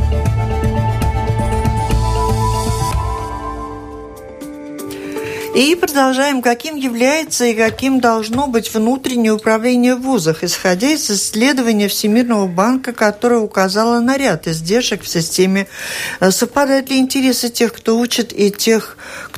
[5.57, 11.87] И продолжаем, каким является и каким должно быть внутреннее управление в вузах, исходя из исследования
[11.87, 15.67] Всемирного банка, которое указало на ряд издержек в системе.
[16.19, 18.97] Э, совпадают ли интересы тех, кто учит, и тех,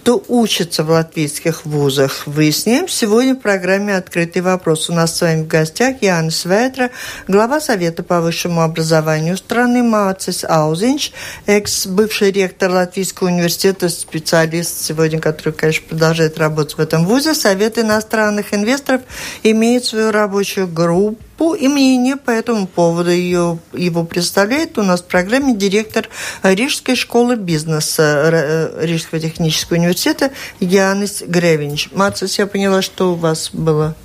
[0.09, 2.25] кто учится в латвийских вузах?
[2.25, 4.89] Выясняем сегодня в программе «Открытый вопрос».
[4.89, 6.89] У нас с вами в гостях Яна Светра,
[7.27, 11.11] глава Совета по высшему образованию страны Мацис Аузинч,
[11.45, 17.35] экс-бывший ректор Латвийского университета, специалист сегодня, который, конечно, продолжает работать в этом вузе.
[17.35, 19.01] Совет иностранных инвесторов
[19.43, 23.09] имеет свою рабочую группу и мнение по этому поводу.
[23.11, 26.07] Ее, его представляет у нас в программе директор
[26.43, 31.89] Рижской школы бизнеса э, Рижского технического университета Янис Гревинч.
[31.93, 33.95] Мацис, я поняла, что у вас было.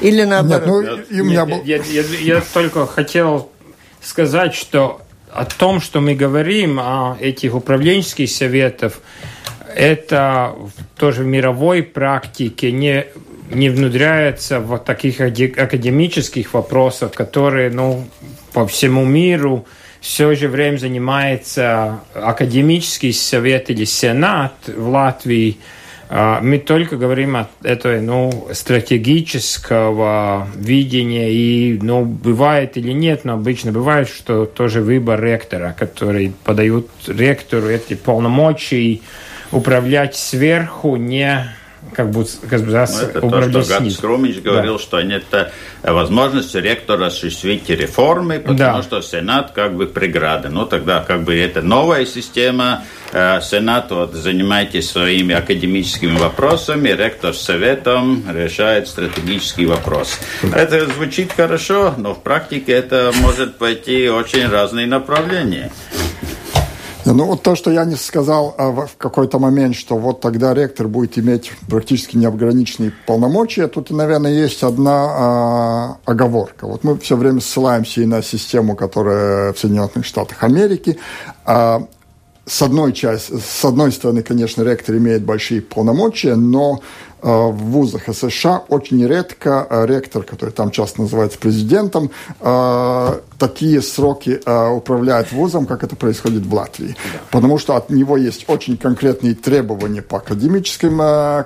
[0.00, 0.84] Или наоборот?
[0.84, 1.62] Нет, ну, и у меня был...
[1.64, 3.50] я, я, я, я только хотел
[4.00, 5.00] сказать, что
[5.32, 9.00] о том, что мы говорим, о этих управленческих советах,
[9.74, 10.54] это
[10.96, 13.06] тоже в мировой практике не,
[13.50, 18.06] не внедряется в таких академических вопросах, которые ну,
[18.52, 19.66] по всему миру
[20.00, 25.58] все же время занимается академический совет или сенат в Латвии.
[26.14, 33.34] А, мы только говорим о этой ну, стратегического видения, и ну, бывает или нет, но
[33.34, 39.00] обычно бывает, что тоже выбор ректора, который подают ректору эти полномочия,
[39.52, 41.52] управлять сверху, не
[41.94, 44.82] как бы, как бы ну, это то, что Гатс Крумич говорил, да.
[44.82, 45.24] что нет
[45.82, 48.82] возможности ректора осуществить реформы, потому да.
[48.82, 50.48] что Сенат как бы преграда.
[50.48, 57.34] Ну, тогда как бы это новая система, э, Сенат вот занимайтесь своими академическими вопросами, ректор
[57.34, 60.18] с советом решает стратегический вопрос.
[60.42, 60.56] Да.
[60.56, 65.70] Это звучит хорошо, но в практике это может пойти очень разные направления.
[67.12, 70.88] Ну, вот то, что я не сказал а в какой-то момент, что вот тогда ректор
[70.88, 76.66] будет иметь практически неограниченные полномочия, тут, наверное, есть одна а, оговорка.
[76.66, 80.98] Вот мы все время ссылаемся и на систему, которая в Соединенных Штатах Америки.
[81.44, 81.86] А,
[82.46, 86.80] с одной части, с одной стороны, конечно, ректор имеет большие полномочия, но
[87.22, 93.82] Э, в вузах США очень редко э, ректор, который там часто называется президентом, э, такие
[93.82, 94.40] сроки
[94.76, 96.94] управляет вузом, как это происходит в Латвии.
[97.32, 100.98] Потому что от него есть очень конкретные требования по академическим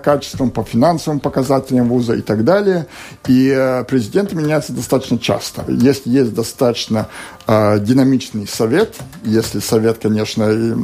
[0.03, 2.87] качествам, по финансовым показателям вуза и так далее.
[3.27, 5.65] И президенты меняются достаточно часто.
[5.69, 7.09] Если есть достаточно
[7.47, 10.77] динамичный совет, если совет, конечно,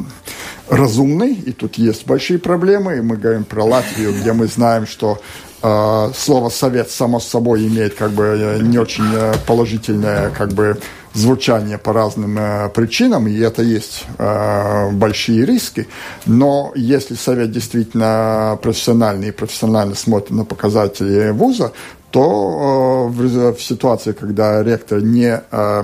[0.67, 5.19] разумный, и тут есть большие проблемы, и мы говорим про Латвию, где мы знаем, что
[5.19, 10.77] э, слово «совет» само собой имеет как бы не очень э, положительное как бы
[11.13, 15.87] звучание по разным э, причинам, и это есть э, большие риски.
[16.25, 21.71] Но если совет действительно профессиональный и профессионально смотрит на показатели вуза,
[22.11, 25.83] то э, в, в ситуации, когда ректор не Э,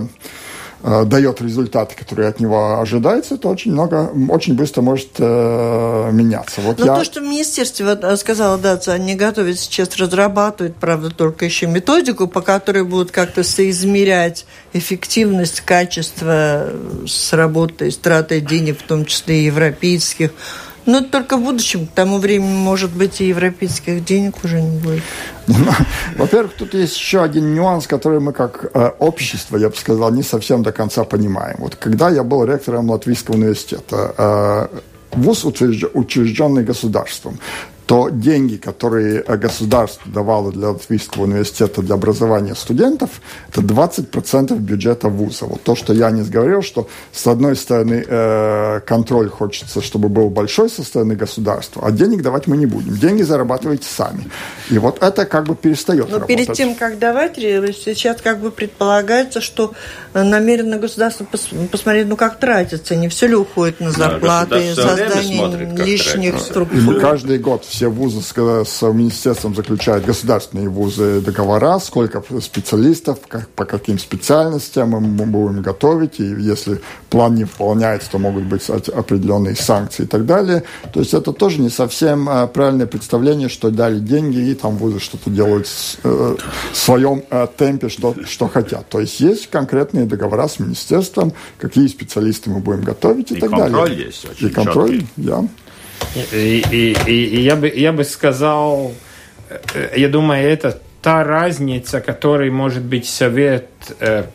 [0.84, 6.62] дает результаты, которые от него ожидаются, то очень много, очень быстро может э, меняться.
[6.62, 6.96] Вот Но я...
[6.96, 12.42] то, что министерство э, сказала, да, они готовят сейчас разрабатывать, правда, только еще методику, по
[12.42, 16.70] которой будут как-то соизмерять эффективность, качество
[17.06, 20.32] с работой, с тратой денег, в том числе и европейских
[20.89, 25.04] Но только в будущем, к тому времени, может быть, и европейских денег уже не будет.
[26.17, 30.23] Во-первых, тут есть еще один нюанс, который мы как э, общество, я бы сказал, не
[30.23, 31.58] совсем до конца понимаем.
[31.60, 34.67] Вот когда я был ректором Латвийского университета, э,
[35.12, 35.46] ВУЗ
[35.94, 37.40] учрежденный государством
[37.90, 43.10] то деньги, которые государство давало для Латвийского университета для образования студентов,
[43.52, 45.46] это 20% бюджета вуза.
[45.46, 50.29] Вот то, что я не говорил, что с одной стороны э, контроль хочется, чтобы был
[50.29, 52.96] большой со стороны государства, а денег давать мы не будем.
[52.96, 54.29] Деньги зарабатывайте сами.
[54.69, 56.27] И вот это как бы перестает Но работать.
[56.27, 59.73] перед тем, как давать, сейчас как бы предполагается, что
[60.13, 61.25] намеренно государство
[61.71, 66.77] посмотреть, ну как тратится, не все ли уходит на зарплаты, да, создание смотрит, лишних структур.
[66.77, 73.19] И мы каждый год все вузы с, с министерством заключают государственные вузы договора, сколько специалистов,
[73.27, 78.44] как, по каким специальностям мы, мы будем готовить, и если план не выполняется, то могут
[78.44, 80.63] быть определенные санкции и так далее.
[80.94, 85.00] То есть это тоже не совсем а, правильное представление, что дали деньги, и там вузы
[85.00, 85.67] что-то делают
[86.04, 86.36] э,
[86.71, 88.90] в своем э, темпе, что, что хотят.
[88.90, 93.52] То есть есть конкретные договора с министерством, какие специалисты мы будем готовить и, и так
[93.52, 93.67] далее.
[93.67, 95.46] И контроль есть очень И контроль, да.
[96.33, 98.93] И, и, и, я, бы, я бы сказал,
[99.50, 103.67] э, я думаю, это та разница, которой, может быть, совет
[104.00, 104.25] э,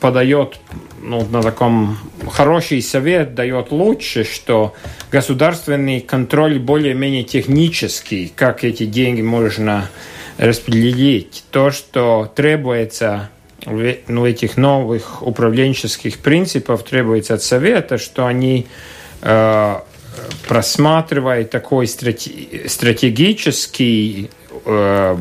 [0.00, 0.58] подает
[1.00, 1.98] ну, на таком
[2.30, 4.74] хороший совет дает лучше, что
[5.10, 9.90] государственный контроль более-менее технический, как эти деньги можно
[10.38, 11.44] распределить.
[11.50, 13.30] То, что требуется
[13.66, 18.66] ну, этих новых управленческих принципов, требуется от совета, что они
[19.22, 19.76] э,
[20.46, 24.30] просматривая такой страте стратегический
[24.64, 25.16] э,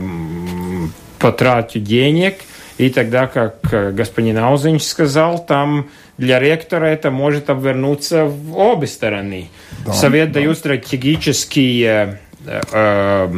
[1.20, 2.36] потрату денег,
[2.78, 8.88] и тогда, как э, господин Аузенч сказал, там для ректора это может обвернуться в обе
[8.88, 9.50] стороны.
[9.86, 10.40] Да, Совет да.
[10.40, 13.34] дает стратегические, э, э,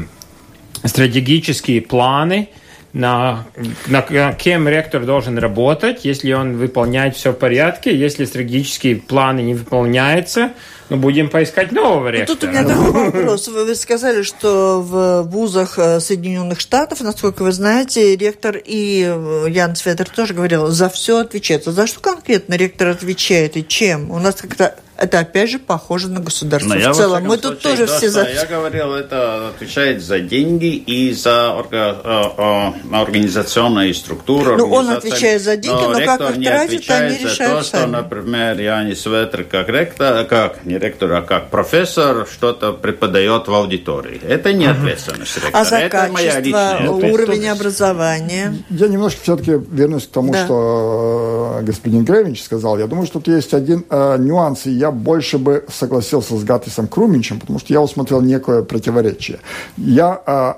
[0.84, 2.49] стратегические планы,
[2.95, 3.45] на,
[3.88, 9.41] на, на кем ректор должен работать, если он выполняет все в порядке, если стратегические планы
[9.41, 10.53] не выполняются,
[10.89, 12.36] ну, будем поискать нового ректора.
[12.36, 13.47] Ну, тут у меня такой вопрос.
[13.47, 19.45] Вы, вы сказали, что в вузах э, Соединенных Штатов, насколько вы знаете, ректор и э,
[19.49, 21.65] Ян Цветер тоже говорил, за все отвечает.
[21.65, 24.11] За что конкретно ректор отвечает и чем?
[24.11, 27.23] У нас как-то это опять же похоже на государство Но в целом.
[27.25, 28.29] Мы тут тоже да, все за...
[28.29, 32.01] Я говорил, это отвечает за деньги и за орга...
[32.03, 34.55] Э, организационную структуру.
[34.57, 37.81] Ну, он отвечает за деньги, но, но как их тратить, они решают то, сами.
[37.81, 43.53] что, например, Янис Ветер как ректор, как не ректор, а как профессор что-то преподает в
[43.53, 44.21] аудитории.
[44.23, 45.61] Это не ответственность ректора.
[45.61, 48.55] А за это качество, моя личная уровень образования?
[48.69, 50.45] Я немножко все-таки вернусь к тому, да.
[50.45, 52.78] что э, господин Гревич сказал.
[52.78, 56.88] Я думаю, что тут есть один э, нюанс, и я больше бы согласился с Гатисом
[56.88, 59.39] Круминчем, потому что я усмотрел некое противоречие.
[59.78, 60.53] Я э,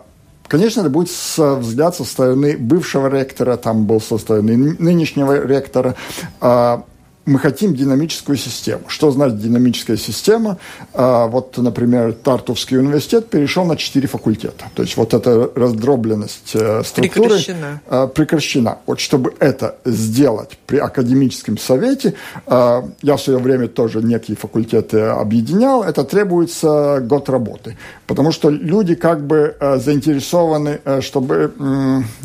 [0.48, 5.96] Конечно, это будет со, взгляд со стороны бывшего ректора, там был со стороны нынешнего ректора.
[6.40, 6.80] Э,
[7.28, 8.84] мы хотим динамическую систему.
[8.88, 10.58] Что значит динамическая система?
[10.94, 14.66] А, вот, например, Тартовский университет перешел на четыре факультета.
[14.74, 17.82] То есть вот эта раздробленность э, структуры прекращена.
[17.88, 18.78] А, прекращена.
[18.86, 22.14] Вот чтобы это сделать при академическом совете,
[22.46, 27.78] а, я в свое время тоже некие факультеты объединял, это требуется год работы.
[28.08, 31.54] Потому что люди как бы э, заинтересованы, э, чтобы...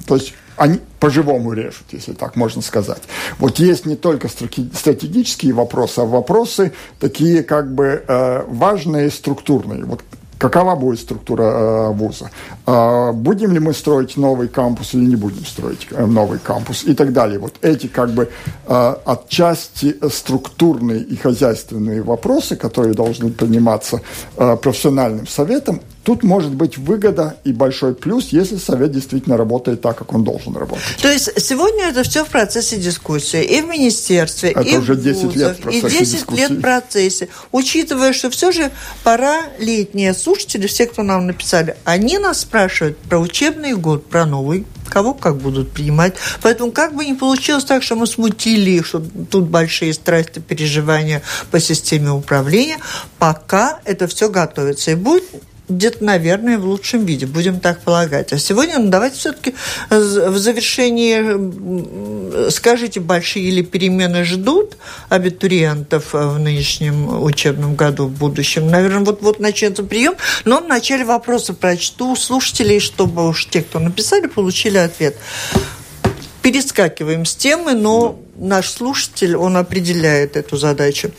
[0.06, 3.02] То есть они по-живому режут, если так можно сказать.
[3.38, 9.84] Вот есть не только стратегические вопросы, а вопросы такие как бы э, важные, структурные.
[9.84, 10.02] Вот
[10.42, 12.30] какова будет структура э, вуза,
[12.66, 16.94] э, будем ли мы строить новый кампус или не будем строить э, новый кампус и
[16.94, 17.38] так далее.
[17.38, 18.28] Вот эти как бы
[18.66, 24.00] э, отчасти структурные и хозяйственные вопросы, которые должны приниматься
[24.36, 29.98] э, профессиональным советом, Тут может быть выгода и большой плюс, если совет действительно работает так,
[29.98, 30.84] как он должен работать.
[31.00, 33.42] То есть сегодня это все в процессе дискуссии.
[33.42, 36.40] И в министерстве, это и уже в 10 вузах, лет в и 10 дискуссии.
[36.40, 37.28] лет в процессе.
[37.52, 38.72] Учитывая, что все же
[39.04, 44.66] пора летние слушатели, все, кто нам написали, они нас спрашивают про учебный год, про новый
[44.88, 46.14] кого как будут принимать.
[46.42, 51.58] Поэтому как бы не получилось так, что мы смутили, что тут большие страсти, переживания по
[51.60, 52.76] системе управления,
[53.18, 54.90] пока это все готовится.
[54.90, 55.24] И будет
[55.76, 58.32] где-то, наверное, в лучшем виде, будем так полагать.
[58.32, 59.54] А сегодня, ну, давайте все-таки
[59.90, 61.22] в завершении
[62.50, 64.76] скажите, большие или перемены ждут
[65.08, 68.70] абитуриентов в нынешнем учебном году, в будущем?
[68.70, 70.14] Наверное, вот-вот начнется прием,
[70.44, 75.16] но вначале вопросы прочту слушателей, чтобы уж те, кто написали, получили ответ.
[76.42, 81.10] Перескакиваем с темы, но наш слушатель, он определяет эту задачу.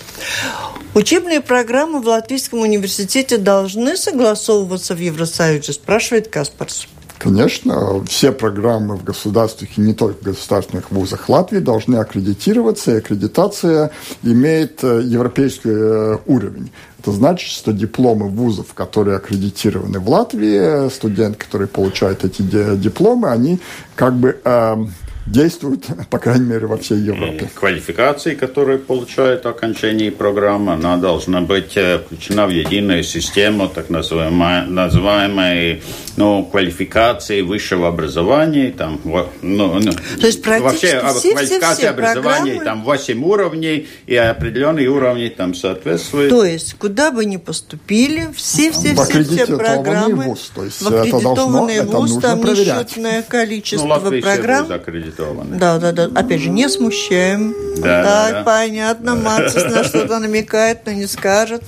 [0.94, 6.88] Учебные программы в Латвийском университете должны согласовываться в Евросоюзе, спрашивает Каспарс.
[7.18, 13.92] Конечно, все программы в государственных и не только государственных вузах Латвии должны аккредитироваться, и аккредитация
[14.24, 16.70] имеет э, европейский э, уровень.
[17.00, 23.60] Это значит, что дипломы вузов, которые аккредитированы в Латвии, студент, который получает эти дипломы, они
[23.96, 24.92] как бы эм,
[25.26, 27.50] действуют, по крайней мере, во всей Европе.
[27.54, 34.68] Квалификации, которые получают окончание программы, она должна быть э, включена в единую систему так называемой,
[34.68, 35.82] называемой
[36.18, 38.72] ну, квалификации высшего образования.
[38.72, 42.66] Там, ну, ну, То есть практически вообще, все, квалификация все, все образования, программы...
[42.66, 46.30] там 8 уровней, и определенные уровни там соответствуют.
[46.30, 51.92] То есть, куда бы ни поступили, все-все-все все программы вуз, то есть в аккредитованный это
[51.92, 52.88] должно, вуз, это там проверять.
[52.88, 54.68] несчетное количество ну, программ
[55.14, 55.58] аккредитованы.
[55.58, 56.10] Да, да, да.
[56.14, 57.54] Опять же, не смущаем.
[57.78, 58.44] Да, так, да, да.
[58.44, 61.64] понятно, Марцис на что-то намекает, но не скажет.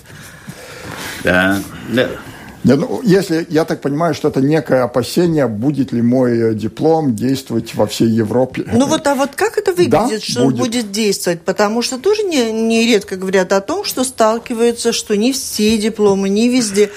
[1.24, 1.60] Да.
[1.90, 2.08] да.
[2.64, 7.16] Не, ну, если, я так понимаю, что это некое опасение, будет ли мой э, диплом
[7.16, 8.66] действовать во всей Европе.
[8.74, 10.54] Ну вот, а вот как это выглядит, да, что будет.
[10.54, 11.42] он будет действовать?
[11.42, 16.50] Потому что тоже не, нередко говорят о том, что сталкиваются, что не все дипломы, не
[16.50, 16.90] везде.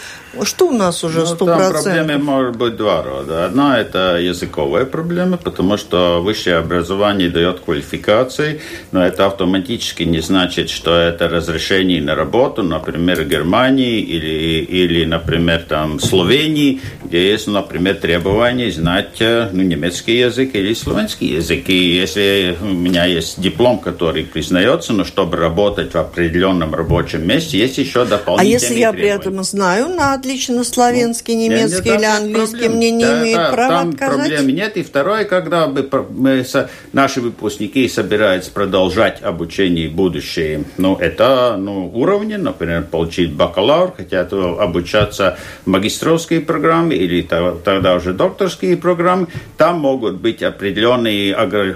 [0.43, 3.47] Что у нас уже сто ну, Там проблемы может быть два рода.
[3.47, 8.61] Одна– это языковая проблема, потому что высшее образование дает квалификации,
[8.93, 15.05] но это автоматически не значит, что это разрешение на работу, например, в Германии или, или
[15.05, 21.69] например, там, Словении, где есть, например, требование знать э, ну, немецкий язык или словенский язык.
[21.69, 27.59] И если у меня есть диплом, который признается, но чтобы работать в определенном рабочем месте,
[27.59, 29.19] есть еще дополнительные А если я требования.
[29.19, 32.77] при этом знаю на отлично славянский, ну, немецкий или английский, проблем.
[32.77, 34.17] мне не да, имеет да, права там отказать?
[34.17, 34.77] проблем нет.
[34.77, 36.45] И второе, когда бы мы,
[36.93, 44.33] наши выпускники собираются продолжать обучение в будущее, ну, это ну, уровни, например, получить бакалавр, хотят
[44.33, 51.35] обучаться в магистровской программе или тогда уже докторские программы, там могут быть определенные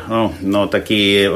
[0.09, 1.30] ну, ну, такие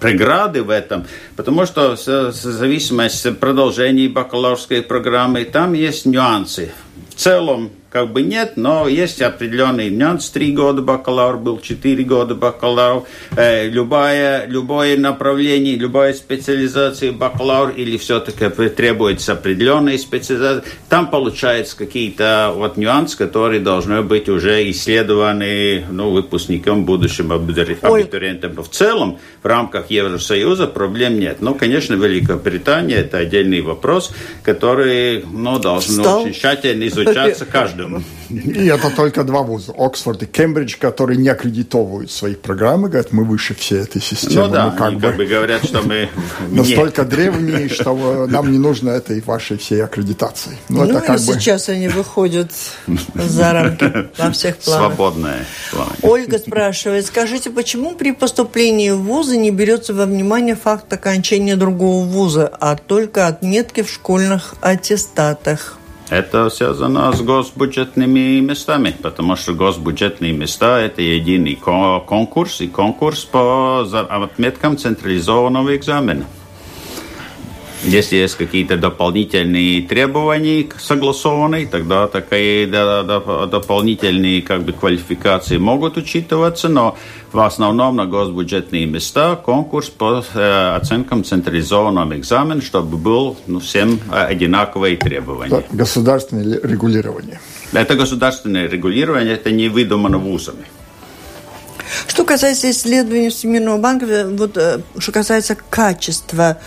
[0.00, 1.06] преграды в этом,
[1.36, 6.72] потому что от продолжения бакалаврской программы, там есть нюансы.
[7.10, 10.28] В целом как бы нет, но есть определенный нюанс.
[10.28, 13.04] Три года бакалавр был, четыре года бакалавр.
[13.36, 20.64] Э, любое, любое направление, любая специализация бакалавр или все-таки требуется определенная специализация.
[20.88, 28.62] Там получается какие-то вот нюансы, которые должны быть уже исследованы ну, выпускником, будущим абитуриентом.
[28.62, 31.40] В целом, в рамках Евросоюза проблем нет.
[31.40, 34.12] Но, конечно, Великобритания– это отдельный вопрос,
[34.42, 36.22] который ну, должен Стал?
[36.22, 41.28] очень тщательно изучаться каждым по И это только два вуза, Оксфорд и Кембридж, которые не
[41.28, 44.46] аккредитовывают свои программы, говорят, мы выше всей этой системы.
[44.46, 46.08] Ну да, мы как они бы, как бы говорят, что мы
[46.48, 50.56] настолько древние, что нам не нужно этой вашей всей аккредитации.
[50.68, 51.34] Ну, ну это как бы...
[51.34, 52.52] сейчас они выходят
[53.14, 54.86] за рамки во всех планах.
[54.86, 55.46] Свободное
[56.02, 62.04] Ольга спрашивает, скажите, почему при поступлении в вузы не берется во внимание факт окончания другого
[62.04, 65.78] вуза, а только отметки в школьных аттестатах?
[66.08, 73.80] Это связано с госбюджетными местами, потому что госбюджетные места– это единый конкурс и конкурс по
[73.80, 76.24] отметкам централизованного экзамена.
[77.84, 86.96] Если есть какие-то дополнительные требования согласованные, тогда такие дополнительные как бы, квалификации могут учитываться, но
[87.32, 94.00] в основном на госбюджетные места конкурс по э, оценкам централизованного экзамена, чтобы был ну, всем
[94.10, 95.64] э, одинаковые требования.
[95.70, 97.40] Государственное регулирование.
[97.72, 100.64] Это государственное регулирование, это не выдумано вузами.
[102.06, 106.58] Что касается исследований Всемирного банка, вот, э, что касается качества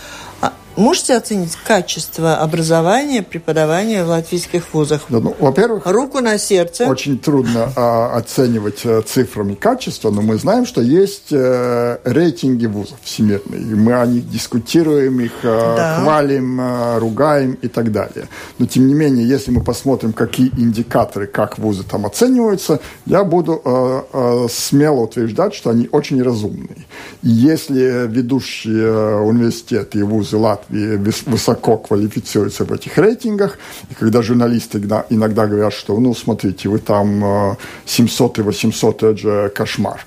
[0.76, 5.02] Можете оценить качество образования, преподавания в латвийских вузах?
[5.08, 6.86] Да, ну, во-первых, руку на сердце.
[6.86, 12.98] Очень трудно а, оценивать а, цифрами качество, но мы знаем, что есть а, рейтинги вузов
[13.02, 13.60] всемирные.
[13.60, 16.00] И мы о них дискутируем, их а, да.
[16.00, 18.28] хвалим, а, ругаем и так далее.
[18.58, 23.60] Но тем не менее, если мы посмотрим, какие индикаторы, как вузы там оцениваются, я буду
[23.64, 26.86] а, а, смело утверждать, что они очень разумные.
[27.22, 30.96] И если ведущие университеты и вузы Латвии Латвии
[31.26, 33.58] высоко квалифицируются в этих рейтингах.
[33.90, 34.78] И когда журналисты
[35.10, 37.56] иногда говорят, что, ну, смотрите, вы там
[37.86, 40.00] 700 э, и 800, это же кошмар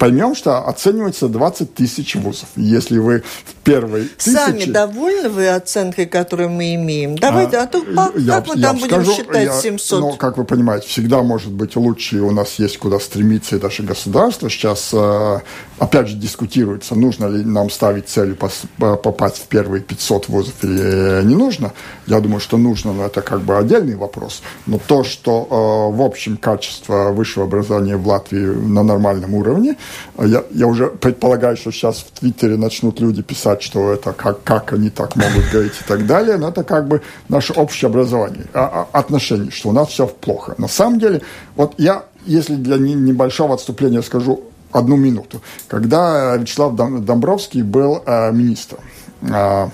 [0.00, 2.48] поймем, что оценивается 20 тысяч вузов.
[2.56, 4.34] Если вы в первой тысячи...
[4.34, 7.16] Сами довольны вы оценкой, которую мы имеем?
[7.16, 10.00] Давайте, а, а то как, я, мы я там будем скажу, считать я, 700?
[10.00, 13.58] Ну, как вы понимаете, всегда может быть лучше, и у нас есть куда стремиться, и
[13.58, 15.40] даже государство сейчас, э,
[15.78, 21.34] опять же, дискутируется, нужно ли нам ставить целью попасть в первые 500 вузов или не
[21.34, 21.72] нужно.
[22.06, 24.42] Я думаю, что нужно, но это как бы отдельный вопрос.
[24.66, 29.76] Но то, что э, в общем качество высшего образования в Латвии на нормальном уровне,
[30.18, 34.72] я, я уже предполагаю, что сейчас в Твиттере начнут люди писать, что это как, как
[34.72, 38.88] они так могут говорить и так далее, но это как бы наше общее образование, а,
[38.92, 40.54] а, отношение, что у нас все плохо.
[40.58, 41.22] На самом деле,
[41.56, 48.80] вот я, если для небольшого отступления скажу одну минуту, когда Вячеслав Домбровский был э, министром,
[49.22, 49.68] э,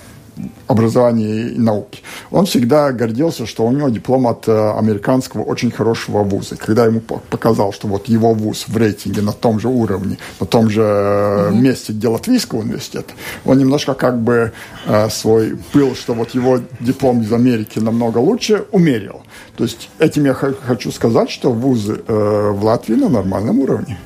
[0.66, 2.02] образования и науки.
[2.30, 6.56] Он всегда гордился, что у него диплом от э, американского очень хорошего вуза.
[6.56, 10.68] Когда ему показал, что вот его вуз в рейтинге на том же уровне, на том
[10.68, 11.60] же mm-hmm.
[11.60, 13.14] месте, где Латвийского университета,
[13.44, 14.52] он немножко как бы
[14.86, 19.22] э, свой пыл, что вот его диплом из Америки намного лучше, умерил.
[19.56, 23.98] То есть этим я хочу сказать, что вузы в Латвии на нормальном уровне.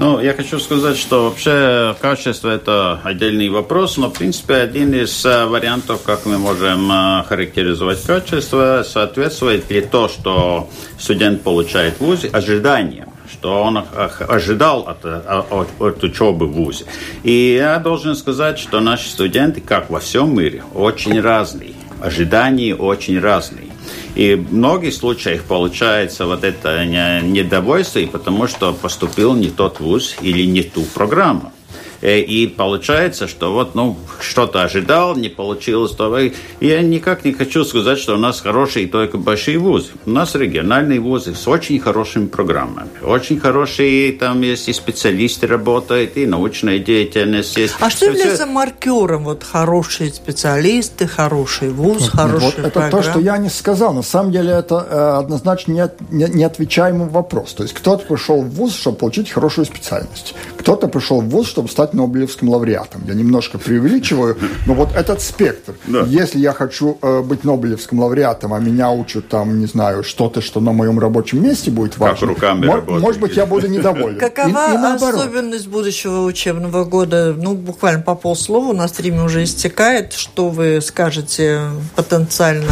[0.00, 5.26] Ну, я хочу сказать, что вообще качество– это отдельный вопрос, но, в принципе, один из
[5.26, 10.70] э, вариантов, как мы можем э, характеризовать качество, соответствует ли то, что
[11.00, 13.84] студент получает в ВУЗе, ожиданиям что он
[14.28, 16.84] ожидал от, от, от учебы в ВУЗе.
[17.24, 21.74] И я должен сказать, что наши студенты, как во всем мире, очень разные.
[22.00, 23.68] Ожидания очень разные.
[24.14, 30.44] И в многих случаях получается вот это недовольство, потому что поступил не тот вуз или
[30.44, 31.52] не ту программу.
[32.00, 35.92] Э, и получается, что вот, ну, что-то ожидал, не получилось.
[35.92, 36.18] То
[36.60, 39.90] я никак не хочу сказать, что у нас хорошие только большие вузы.
[40.06, 42.88] У нас региональные вузы с очень хорошими программами.
[43.02, 47.74] Очень хорошие, там есть и специалисты работают, и научная деятельность есть.
[47.80, 48.46] А что является все...
[48.46, 49.24] маркером?
[49.24, 52.90] Вот хорошие специалисты, хороший вуз, вот, вот Это программа.
[52.90, 53.92] то, что я не сказал.
[53.92, 57.54] На самом деле это э, однозначно не, не, неотвечаемый вопрос.
[57.54, 60.34] То есть кто-то пришел в вуз, чтобы получить хорошую специальность.
[60.58, 63.02] Кто-то пришел в вуз, чтобы стать стать Нобелевским лауреатом.
[63.06, 64.36] Я немножко преувеличиваю,
[64.66, 65.74] но вот этот спектр.
[65.86, 66.04] Да.
[66.06, 70.60] Если я хочу э, быть Нобелевским лауреатом, а меня учат там, не знаю, что-то, что
[70.60, 72.26] на моем рабочем месте будет важно.
[72.26, 73.02] Как руками мо- работать.
[73.02, 74.18] Может быть, я буду недоволен.
[74.18, 77.34] Какова и, и особенность будущего учебного года?
[77.36, 80.12] Ну, буквально по полслова, у нас время уже истекает.
[80.12, 81.62] Что вы скажете
[81.96, 82.70] потенциальным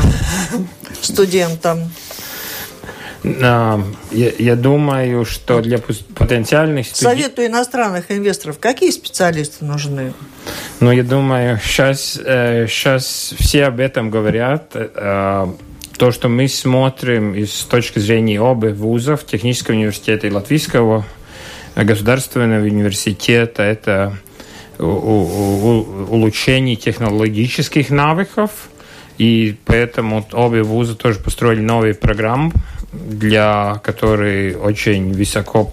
[1.01, 1.91] студентам?
[3.27, 7.21] Я, я думаю, что для потенциальных студентов...
[7.23, 10.13] Советую иностранных инвесторов, какие специалисты нужны?
[10.79, 14.71] Ну, я думаю, сейчас, сейчас э, все об этом говорят.
[14.75, 15.49] Э,
[15.99, 21.05] то, что мы смотрим из точки зрения обоих вузов, технического университета и латвийского
[21.75, 24.17] государственного университета, это
[24.79, 28.69] улучшение технологических навыков,
[29.19, 32.53] и поэтому обе вузы тоже построили новые программы
[32.93, 35.73] для которой очень высоко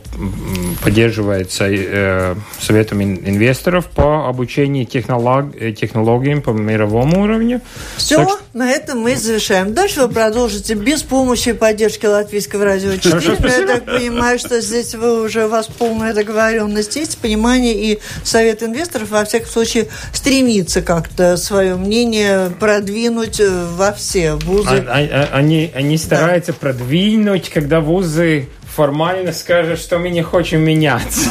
[0.84, 7.62] поддерживается э, Советом инвесторов по обучению технолог, э, технологиям по мировому уровню.
[7.98, 9.74] Все, так, на этом мы завершаем.
[9.74, 13.20] Дальше вы продолжите без помощи и поддержки Латвийского радио 4.
[13.20, 18.00] Хорошо, я так понимаю, что здесь вы уже у вас полная договоренность есть, понимание, и
[18.24, 24.70] Совет инвесторов, во всяком случае, стремится как-то свое мнение продвинуть э, во все вузы.
[24.70, 26.58] А, а, а, они, они стараются да.
[26.60, 31.30] продвинуть двинуть, когда вузы формально скажут, что мы не хотим меняться.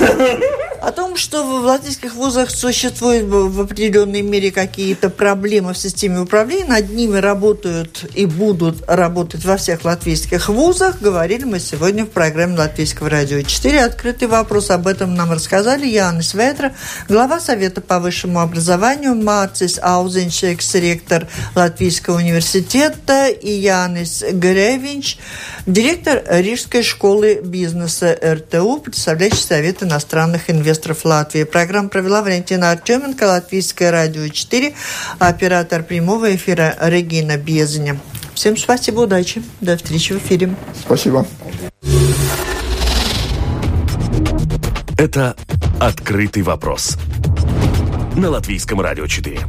[0.83, 6.64] О том, что в латвийских вузах существуют в определенной мере какие-то проблемы в системе управления,
[6.64, 12.59] над ними работают и будут работать во всех латвийских вузах, говорили мы сегодня в программе
[12.59, 13.85] Латвийского радио 4.
[13.85, 16.74] Открытый вопрос об этом нам рассказали Янис Ветра,
[17.09, 25.18] глава Совета по высшему образованию, Марцис Аузеншекс, ректор Латвийского университета, и Янис Гревинч,
[25.64, 31.45] директор Рижской школы бизнеса РТУ, представляющий Совет иностранных инвесторов инвесторов Латвии.
[31.45, 34.73] Программу провела Валентина Артеменко, Латвийское радио 4,
[35.18, 37.99] оператор прямого эфира Регина Безня.
[38.35, 39.43] Всем спасибо, удачи.
[39.61, 40.55] До встречи в эфире.
[40.81, 41.27] Спасибо.
[44.97, 45.37] Это
[45.79, 46.97] «Открытый вопрос»
[48.16, 49.41] на Латвийском радио 4.